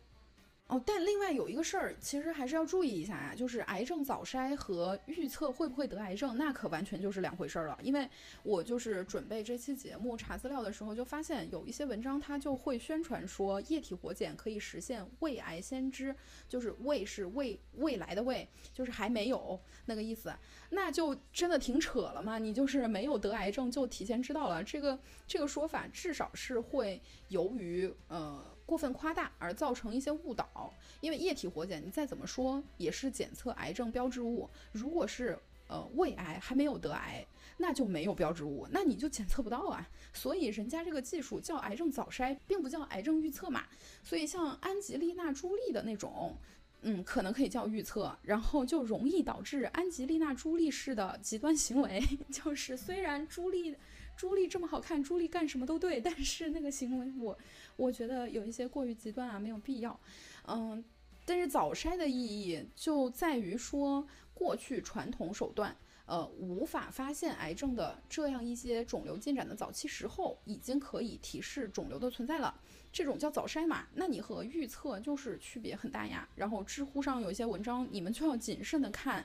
[0.67, 7.79] 哦，但另外有一个事儿，其实还是要注意一下啊，就是癌症早筛和预测会不会得癌症，那可完全就是两回事儿了。
[7.83, 8.09] 因为
[8.43, 16.17] 我就是准备这期节目查资料的时候，就发现有一些文章它就会宣传说液体活检可以实现胃癌先知，
[16.49, 20.33] 就是未是未未来的未，就是还没有那个意思，
[20.71, 22.39] 那就真的挺扯了嘛。
[22.39, 28.43] 你就是没有得癌症就提前知道了，这个这个说法至少是会由于呃。
[28.67, 34.49] 过分夸大而造成一些误导，因为液体活检你再怎么说也是检测癌症标志物。
[34.73, 35.39] 如果是
[35.69, 37.25] 呃胃癌还没有得癌，
[37.59, 39.89] 那就没有标志物，那你就检测不到啊。
[40.13, 43.65] 所以人家这个技术叫癌症早筛，并不叫癌症预测嘛。
[44.03, 46.37] 所以像安吉丽娜朱莉的那种，
[46.83, 52.03] 嗯，可能可以叫预测，然后就容易导致安吉丽娜朱莉式的极端行为，
[52.33, 53.77] 就是虽然朱莉
[54.17, 57.37] 朱莉这么好看，朱莉干什么都对，但是那个行为我。
[57.77, 59.99] 我觉得有一些过于极端啊，没有必要。
[60.47, 60.83] 嗯，
[61.25, 72.61] 但是早筛的意义就在于说，过去传统手段，呃，无法发现癌症的这样一些肿瘤进展的早期时候，已经可以提示肿瘤的存在了。
[72.93, 73.87] 这种叫早筛嘛？
[73.95, 76.29] 那你和预测就是区别很大呀。
[76.37, 79.25] 然后知乎上有一些文章，你们就要谨慎的看，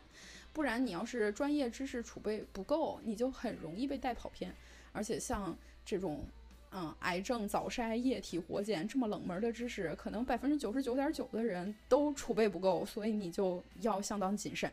[0.53, 4.55] 不然你要是专业知识储备不够，你就很容易被带跑偏。
[4.91, 6.25] 而且像这种。
[6.71, 14.71] 嗯，癌症早筛、液体活检这么冷门的知识，可能百分之九十九点九的人都储备不够，所以你就要相当谨慎。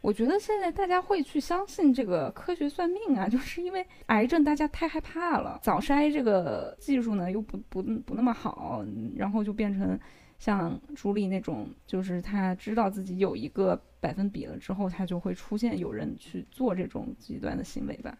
[0.00, 9.98] 我觉得现在大家会去相信这个科学算命啊， 就是因为癌症大家太害怕了，早筛这个技术呢又不不不那么好，然后就变成
[10.38, 18.18] 像朱莉那种，就是他知道自己有一个百分比了之后，他就会出现有人去做这种极端的行为吧，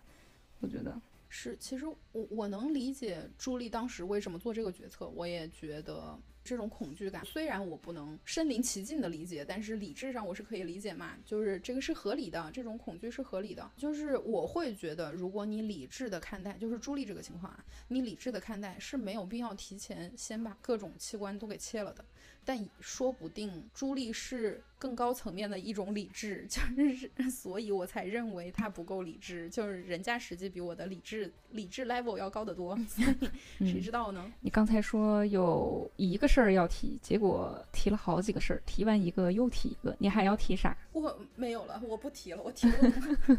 [0.60, 0.96] 我觉得。
[1.32, 22.04] 是，其实我我能理解朱莉当时为什么做这个决策，我也觉得这种恐惧感，虽然我不能身临其境的理解，但是理智上我是可以理解嘛，就是这个是合理的，这种恐惧是合理的，就是我会觉得，如果你理智的看待，就是朱莉这个情况啊，你理智的看待是没有必要提前先把各种器官都给切了的。
[22.44, 26.60] 但说不定朱莉是更高层面的一种理智， 就
[26.94, 32.78] 是 所以我才认为她不够理智，就是人家实际比我的理智理智 level 要高得多，
[33.60, 34.32] 谁知道呢？
[34.40, 40.76] 你刚才说有一个事儿要提，结果提了好几个事儿，提完一个又提一个，你还要提啥？
[40.92, 43.38] 我没有了，我不提了，我提不动，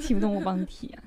[0.00, 1.02] 提不动我帮你提啊。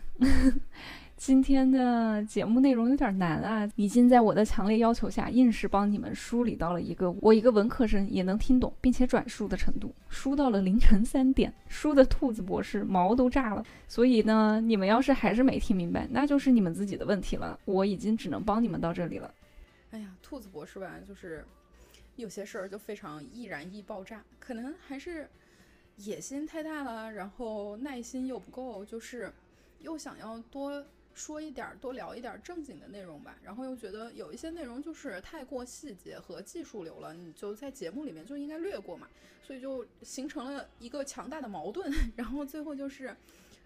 [1.19, 3.69] 今天的节目内容有点难啊！
[3.75, 13.61] 已经在我的强烈要求下，硬是帮你们梳理到了一个我一个文科生也能听懂并且转述的程度，梳到了凌晨三点，梳的兔子博士毛都炸了。
[13.85, 17.59] 所以呢，你们要是还是没听明白，那就是你们自己的问题了。
[17.65, 19.29] 我已经只能帮你们到这里了。
[19.91, 21.43] 哎呀，兔子博士吧，就是
[22.15, 25.27] 有些事儿就非常易燃易爆炸，可能还是
[25.97, 29.29] 野心太大了，然后耐心又不够，就是
[29.79, 30.81] 又想要多。
[31.19, 33.37] 说一点儿，多聊一点儿正经的内容吧。
[33.43, 39.05] 然后又觉得有一些内容就是太过细节和技术流了，你就在节目里面就应该略过嘛。
[39.43, 41.91] 所以就形成了一个强大的矛盾。
[42.15, 43.13] 然后最后就是，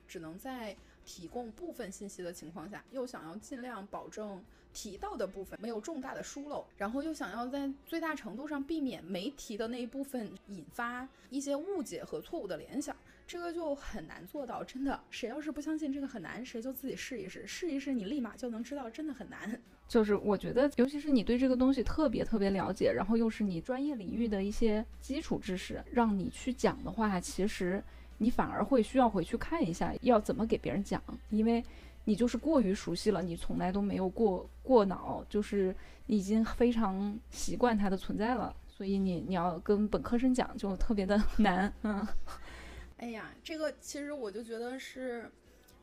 [0.08, 0.76] 只能在
[1.06, 4.44] 提供部分信息的情况下，又想要尽量保证
[4.74, 12.96] 提到的部分没有重大的疏漏，然后又想要在最大程度上避免没提的那一部分引发一些误解和错误的联想。
[13.34, 15.00] 这个就很难做到，真的。
[15.10, 19.60] 谁要是不相信这个很难，谁就自己试一试，试一试，你立马就能知道，真的很难。
[19.90, 27.84] 就是我觉得，尤其是你对这个东西特别特别了解，然后又是你专业领域的一些基础知识，让你去讲的话，其实
[28.20, 31.64] 你反而会需要回去看一下，要怎么给别人讲，因为
[32.06, 35.76] 你就是过于熟悉了，你从来都没有过过脑，就是
[36.06, 42.08] 已经非常习惯它的存在了，所以你你要跟本科生讲就特别的 难，嗯。
[43.04, 45.30] 哎呀，这个其实我就觉得是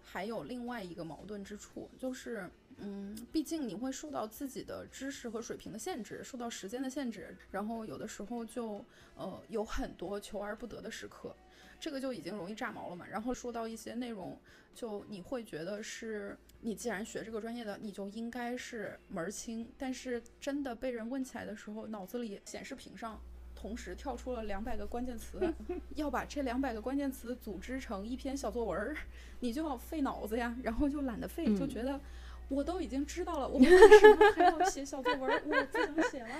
[0.02, 2.48] 还有另外一个矛盾之处，就是
[2.78, 8.82] 嗯，毕竟你会受到自己的知识和水平的限制，受到时间的限制，然后有的时候就
[9.16, 11.36] 呃有很多求而不得的时刻，
[11.78, 13.06] 这个就已经容易炸毛了嘛。
[13.06, 14.40] 然后说到一些内容，
[14.74, 23.20] 就你会觉得是你既然学这个专业的，你就应该是门儿清，但是真的被人问起来的时候，脑子里显示屏上。
[23.60, 25.52] 同时跳出了两百个关键词，
[25.94, 28.96] 要把这两百个关键词组织成一篇小作文儿，
[29.40, 32.00] 你就要费脑子呀，然后就懒得费，就觉得
[32.48, 35.42] 我都已经知道了，我为什么还要写小作文儿？
[35.44, 36.34] 我不想写了，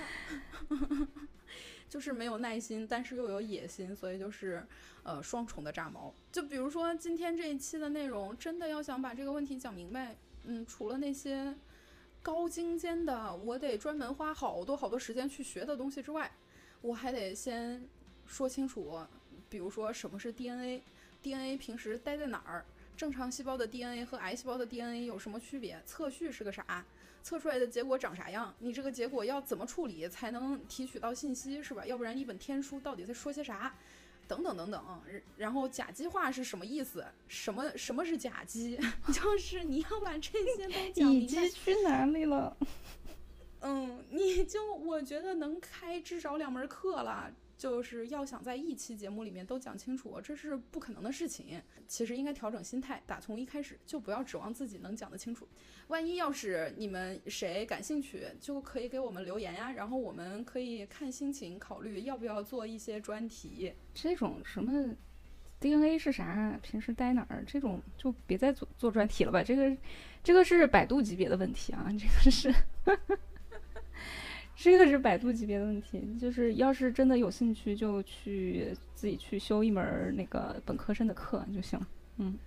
[1.87, 4.65] 就是没有耐心，但是又有野心，所以就是
[5.03, 6.11] 呃双重的炸毛。
[6.31, 10.15] 就比如说今天这一期的内容，真的要想把这个问题讲明白，
[10.45, 11.53] 嗯，除了那些
[12.23, 16.31] 高精尖的，我得专门花好多好多时间去学的东西之外。
[16.81, 17.87] 我还得先
[18.25, 18.99] 说清楚，
[19.49, 22.65] 比如说什么是 DNA，DNA 平时待在哪儿？
[22.97, 25.81] 正常细胞的 DNA 和癌细胞的 DNA 有什么区别？
[25.85, 26.85] 测序是个啥？
[27.23, 28.53] 测出来的结果长啥样？
[28.59, 31.85] 你这个结果要怎么处理才能提取到信息，是吧？
[31.85, 33.73] 要不然一本天书到底在说些啥？
[34.27, 35.01] 等等等等。
[35.37, 37.05] 然后甲基化是什么意思？
[37.27, 38.79] 什么什么是甲基？
[39.13, 41.25] 就是你要把这些都讲明白。
[41.25, 42.55] 乙基去哪里了？
[43.61, 51.61] 嗯， 你就我觉得能开至少两门课了，就是要想在一期节目里面都讲清楚，这是不可能的事情。
[51.87, 55.47] 其实应该调整心态，打从一开始就不要指望自己能讲得清楚。
[55.87, 63.73] 万一要是你们谁感兴趣，就可以给我们留言呀，然后我们可以看心情考虑要不要做一些专题。
[63.93, 64.95] 这种什么
[65.59, 69.43] DNA 是啥，平时待哪儿，这种就别再做做专题了吧。
[69.43, 69.77] 这个
[70.23, 72.51] 这个是百度级别的问题啊，这个是。
[74.55, 81.87] 这个是百度级别的问题，就是要是真的有兴趣，就去自己去修一门那个本科生的课就行了。
[82.17, 82.37] 嗯，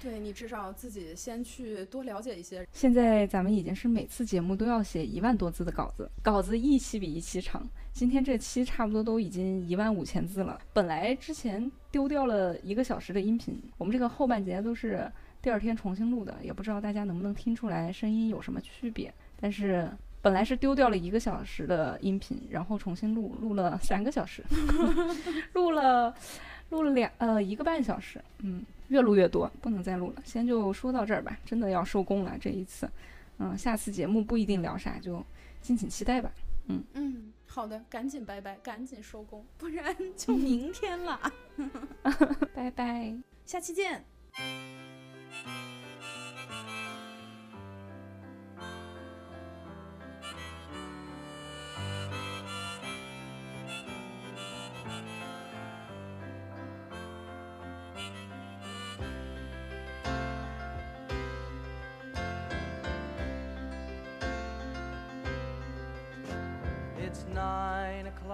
[0.00, 2.66] 对你至少自己先去多了解一些。
[2.72, 7.68] 现在咱们已经是每次节目都要写一万多字的稿子，稿子一期比一期长。
[7.92, 10.58] 今天这期差不多都已经一万五千字了。
[10.72, 15.10] 本来之前丢掉了一个小时的音频，我们这个后半节都是
[15.42, 19.86] 第二天重新录的，也不知道大家能不能听出来声音有什么区别，但是。
[20.28, 24.44] 本来是丢掉了一个小时的音频，然后重新录，录了三个小时，
[25.54, 26.14] 录了，
[26.68, 32.86] 录了两呃一个半小时，嗯，越录越多，不能再录了，先就说到这儿吧，真的要收工了这一次，
[33.38, 35.24] 嗯，下次节目不一定聊啥，就
[35.62, 36.30] 敬请期待吧，
[36.66, 36.84] 嗯。
[36.92, 41.18] 嗯，好的，赶紧拜拜，赶紧收工，不然 就明天了，
[42.54, 43.16] 拜拜，
[43.46, 44.04] 下期见。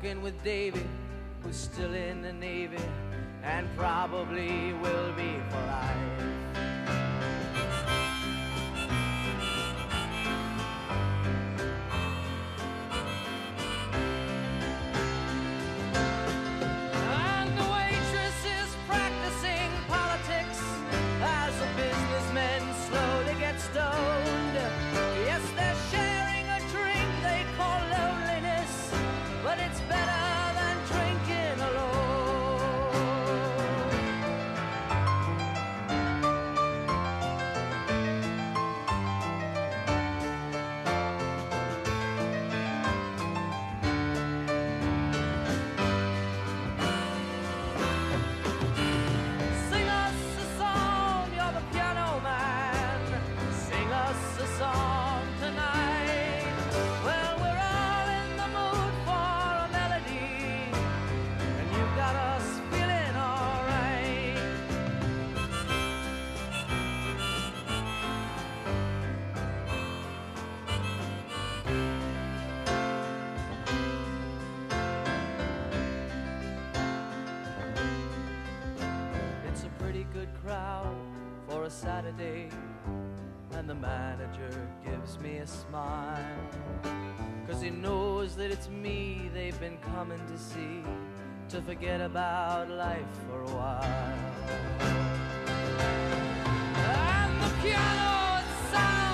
[0.00, 0.86] talking with Davy,
[1.42, 2.78] who's still in the Navy
[3.42, 6.49] and probably will be for life.
[82.20, 82.48] Tuesday,
[83.52, 86.36] and the manager gives me a smile.
[87.48, 90.82] Cause he knows that it's me they've been coming to see,
[91.48, 94.14] to forget about life for a while.
[96.76, 99.09] And the piano sounds.